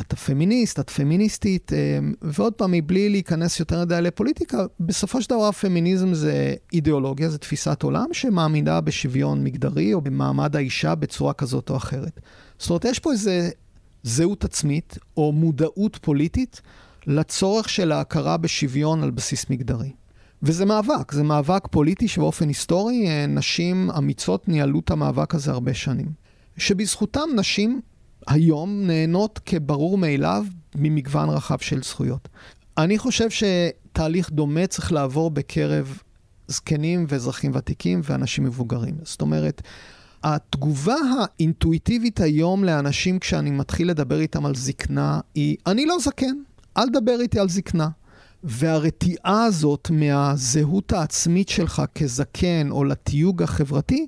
אתה 0.00 0.16
פמיניסט, 0.16 0.80
את 0.80 0.90
פמיניסטית, 0.90 1.72
אה, 1.72 1.98
ועוד 2.22 2.52
פעם, 2.52 2.72
מבלי 2.72 3.08
להיכנס 3.08 3.60
יותר 3.60 3.80
מדי 3.84 3.98
לפוליטיקה, 4.02 4.58
בסופו 4.80 5.22
של 5.22 5.30
דבר 5.30 5.52
פמיניזם 5.52 6.14
זה 6.14 6.54
אידיאולוגיה, 6.72 7.28
זה 7.28 7.38
תפיסת 7.38 7.82
עולם 7.82 8.06
שמאמינה 8.12 8.80
בשוויון 8.80 9.44
מגדרי 9.44 9.94
או 9.94 10.00
במעמד 10.00 10.56
האישה 10.56 10.94
בצורה 10.94 11.32
כזאת 11.32 11.70
או 11.70 11.76
אחרת. 11.76 12.20
זאת 12.58 12.70
אומרת, 12.70 12.84
יש 12.84 12.98
פה 12.98 13.12
איזה 13.12 13.50
זהות 14.02 14.44
עצמית 14.44 14.98
או 15.16 15.32
מודעות 15.32 15.98
פוליטית 16.02 16.60
לצורך 17.06 17.68
של 17.68 17.92
ההכרה 17.92 18.36
בשוויון 18.36 19.02
על 19.02 19.10
בסיס 19.10 19.50
מגדרי. 19.50 19.92
וזה 20.42 20.64
מאבק, 20.64 21.12
זה 21.12 21.22
מאבק 21.22 21.66
פוליטי 21.70 22.08
שבאופן 22.08 22.48
היסטורי 22.48 23.06
אה, 23.08 23.26
נשים 23.26 23.90
אמיצות 23.90 24.48
ניהלו 24.48 24.80
את 24.80 24.90
המאבק 24.90 25.34
הזה 25.34 25.50
הרבה 25.50 25.74
שנים. 25.74 26.12
שבזכותם 26.56 27.28
נשים 27.36 27.80
היום 28.26 28.86
נהנות 28.86 29.40
כברור 29.46 29.98
מאליו 29.98 30.44
ממגוון 30.74 31.28
רחב 31.28 31.58
של 31.58 31.82
זכויות. 31.82 32.28
אני 32.78 32.98
חושב 32.98 33.28
שתהליך 33.30 34.30
דומה 34.30 34.66
צריך 34.66 34.92
לעבור 34.92 35.30
בקרב 35.30 35.98
זקנים 36.48 37.06
ואזרחים 37.08 37.50
ותיקים 37.54 38.00
ואנשים 38.04 38.44
מבוגרים. 38.44 38.94
זאת 39.02 39.20
אומרת, 39.20 39.62
התגובה 40.22 40.96
האינטואיטיבית 41.20 42.20
היום 42.20 42.64
לאנשים 42.64 43.18
כשאני 43.18 43.50
מתחיל 43.50 43.90
לדבר 43.90 44.20
איתם 44.20 44.46
על 44.46 44.54
זקנה 44.54 45.20
היא, 45.34 45.56
אני 45.66 45.86
לא 45.86 45.98
זקן, 45.98 46.36
אל 46.76 46.88
תדבר 46.88 47.20
איתי 47.20 47.40
על 47.40 47.48
זקנה. 47.48 47.88
והרתיעה 48.44 49.44
הזאת 49.44 49.90
מהזהות 49.90 50.92
העצמית 50.92 51.48
שלך 51.48 51.82
כזקן 51.94 52.70
או 52.70 52.84
לתיוג 52.84 53.42
החברתי, 53.42 54.06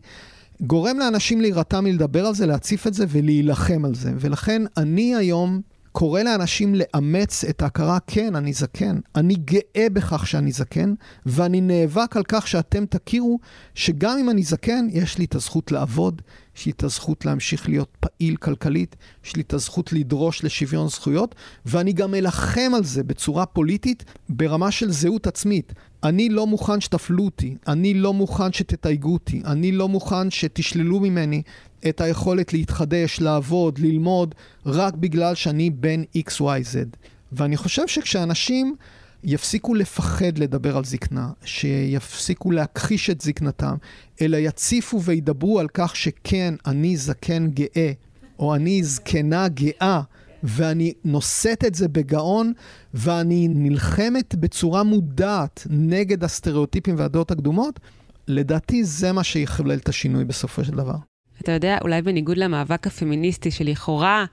גורם 0.61 0.99
לאנשים 0.99 1.41
להירתע 1.41 1.81
מלדבר 1.81 2.27
על 2.27 2.35
זה, 2.35 2.47
להציף 2.47 2.87
את 2.87 2.95
זה 2.95 3.05
ולהילחם 3.09 3.85
על 3.85 3.95
זה. 3.95 4.13
ולכן 4.17 4.63
אני 4.77 5.17
היום 5.17 5.61
קורא 5.93 6.23
לאנשים 6.23 6.75
לאמץ 6.75 7.45
את 7.45 7.63
ההכרה, 7.63 7.99
כן, 8.07 8.37
אני 8.37 8.53
זקן. 8.53 8.99
אני 9.17 9.35
גאה 9.35 9.87
בכך 9.93 10.27
שאני 10.27 10.53
זקן, 10.53 10.95
ואני 11.27 11.61
נאבק 11.61 12.17
על 12.17 12.23
כך 12.29 12.49
שאתם 12.49 12.87
תכירו 12.87 13.39
שגם 13.75 14.19
אם 14.19 14.31
אני 14.31 14.43
זקן, 14.43 14.87
יש 14.91 15.19
לי 15.19 15.25
את 15.25 15.35
הזכות 15.35 15.73
לעבוד, 15.73 16.23
יש 16.61 16.67
לי 16.67 16.73
את 16.73 16.83
הזכות 16.83 17.25
להמשיך 17.25 17.69
להיות 17.69 17.97
פעיל 18.01 18.37
כלכלית, 18.37 18.97
יש 19.25 19.37
לי 19.37 19.43
את 19.43 19.53
הזכות 19.53 19.93
לדרוש 19.93 20.45
לשוויון 20.45 20.89
זכויות, 20.89 21.35
ואני 21.67 21.93
גם 21.93 22.15
אלחם 22.15 22.73
על 22.77 22.85
זה 22.85 23.03
בצורה 23.03 23.47
פוליטית 23.47 24.05
ברמה 24.29 24.71
של 24.71 24.91
זהות 24.91 25.27
עצמית. 25.27 25.73
אני 26.05 26.29
לא 26.29 26.47
מוכן 26.47 26.81
שתפלו 26.81 27.25
אותי, 27.25 27.57
אני 27.69 27.95
לא 27.95 28.15
מוכן 28.15 28.53
שתתייגו 28.53 29.13
אותי, 29.13 29.43
אני 29.45 29.73
לא 29.73 29.89
מוכן 29.89 30.31
שתשללו 30.31 31.01
ממני 31.01 31.43
את 31.89 32.01
היכולת 32.01 32.53
להתחדש, 32.53 33.21
לעבוד, 33.21 33.79
ללמוד, 33.79 34.35
רק 34.67 34.95
בגלל 34.95 35.35
שאני 35.35 35.71
בן 35.71 36.03
XYZ. 36.19 36.97
ואני 37.33 37.57
חושב 37.57 37.89
שכשאנשים 37.89 38.77
יפסיקו 39.25 39.75
לפחד 39.75 40.39
לדבר 40.39 40.77
על 40.77 40.85
זקנה, 40.85 41.31
שיפסיקו 41.45 42.51
להכחיש 42.51 43.11
את 43.11 43.21
זקנתם, 43.21 43.75
אלא 44.21 44.37
יציפו 44.37 45.03
וידברו 45.03 45.61
על 45.61 45.69
כך 45.75 45.97
שכן, 45.97 46.55
אני 46.67 46.97
זקן 46.97 47.47
גאה, 47.51 47.93
או 48.39 48.55
אני 48.55 48.83
זקנה 48.83 49.49
גאה, 49.49 50.01
ואני 50.43 50.93
נושאת 51.05 51.65
את 51.65 51.75
זה 51.75 51.89
בגאון, 51.89 52.53
ואני 52.95 53.49
נלחמת 53.49 54.35
בצורה 54.35 54.83
מודעת 54.83 55.67
נגד 55.71 56.25
הסטריאוטיפים 56.25 56.95
והדעות 56.99 57.31
הקדומות, 57.31 57.81
לדעתי 58.29 58.85
זה 58.85 59.13
מה 59.13 59.25
שיחולל 59.25 59.79
את 59.79 59.89
השינוי 59.89 60.25
בסופו 60.25 60.65
של 60.65 60.73
דבר. 60.73 61.10
אתה 61.43 61.53
יודע, 61.53 61.79
אולי 61.83 62.03
בניגוד 62.03 62.37
למאבק 62.37 62.87
הפמיניסטי 62.87 63.51
שלכאורה 63.51 64.25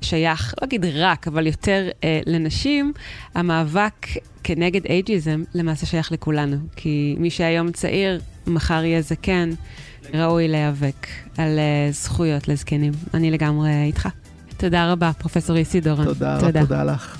שייך, 0.00 0.54
לא 0.60 0.66
אגיד 0.66 0.84
רק, 0.84 1.28
אבל 1.28 1.46
יותר 1.46 1.88
אה, 2.04 2.20
לנשים, 2.26 2.92
המאבק 3.34 4.06
כנגד 4.44 4.86
אייג'יזם 4.86 5.42
למעשה 5.54 5.86
שייך 5.86 6.12
לכולנו. 6.12 6.56
כי 6.76 7.16
מי 7.18 7.30
שהיום 7.30 7.72
צעיר, 7.72 8.20
מחר 8.46 8.84
יהיה 8.84 9.02
זקן, 9.02 9.50
ראוי 10.14 10.48
להיאבק 10.48 11.06
על 11.38 11.58
אה, 11.58 11.92
זכויות 11.92 12.48
לזקנים. 12.48 12.92
אני 13.14 13.30
לגמרי 13.30 13.70
איתך. 13.86 14.08
תודה 14.56 14.92
רבה, 14.92 15.12
פרופ' 15.12 15.50
איסי 15.50 15.80
דורן. 15.80 16.04
תודה, 16.04 16.36
תודה. 16.40 16.60
תודה 16.60 16.84
לך. 16.84 17.18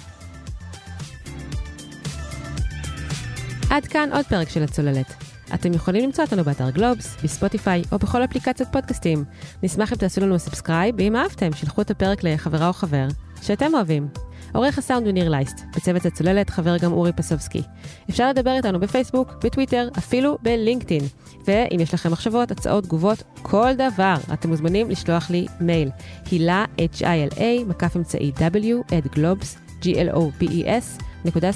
עד 3.70 3.86
כאן 3.86 4.08
עוד 4.12 4.26
פרק 4.26 4.48
של 4.48 4.62
הצוללת. 4.62 5.23
אתם 5.54 5.72
יכולים 5.72 6.04
למצוא 6.04 6.24
אותנו 6.24 6.44
באתר 6.44 6.70
גלובס, 6.70 7.16
בספוטיפיי 7.24 7.82
או 7.92 7.98
בכל 7.98 8.24
אפליקציות 8.24 8.68
פודקאסטים. 8.72 9.24
נשמח 9.62 9.92
אם 9.92 9.98
תעשו 9.98 10.20
לנו 10.20 10.38
subscribe, 10.38 10.94
ואם 10.98 11.16
אהבתם, 11.16 11.52
שלחו 11.52 11.80
את 11.80 11.90
הפרק 11.90 12.24
לחברה 12.24 12.68
או 12.68 12.72
חבר 12.72 13.06
שאתם 13.42 13.74
אוהבים. 13.74 14.08
עורך 14.54 14.78
הסאונד 14.78 15.06
הוא 15.06 15.12
ניר 15.12 15.28
לייסט, 15.28 15.60
בצוות 15.76 16.06
הצוללת 16.06 16.50
חבר 16.50 16.76
גם 16.76 16.92
אורי 16.92 17.12
פסובסקי. 17.12 17.62
אפשר 18.10 18.28
לדבר 18.28 18.52
איתנו 18.56 18.80
בפייסבוק, 18.80 19.34
בטוויטר, 19.44 19.88
אפילו 19.98 20.38
בלינקדאין. 20.42 21.02
ואם 21.46 21.80
יש 21.80 21.94
לכם 21.94 22.12
מחשבות, 22.12 22.50
הצעות, 22.50 22.84
תגובות, 22.84 23.22
כל 23.42 23.72
דבר, 23.74 24.14
אתם 24.32 24.48
מוזמנים 24.48 24.90
לשלוח 24.90 25.30
לי 25.30 25.46
מייל. 25.60 25.90
הילה, 26.30 26.64
H-I-L-A, 26.78 27.68
מקף 27.68 27.96
אמצעי 27.96 28.32
W, 28.36 28.92
at 28.92 29.16
globes, 29.16 29.82
G-L-O-B-E-S, 29.82 31.02
נקודה 31.24 31.50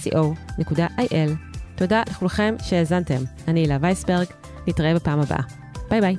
נקודה. 0.59 0.87
תודה 1.79 2.03
לכולכם 2.11 2.55
שהאזנתם. 2.63 3.23
אני 3.49 3.61
הילה 3.61 3.79
וייסברג, 3.81 4.27
נתראה 4.67 4.95
בפעם 4.95 5.21
הבאה. 5.21 5.43
ביי 5.91 6.01
ביי. 6.01 6.17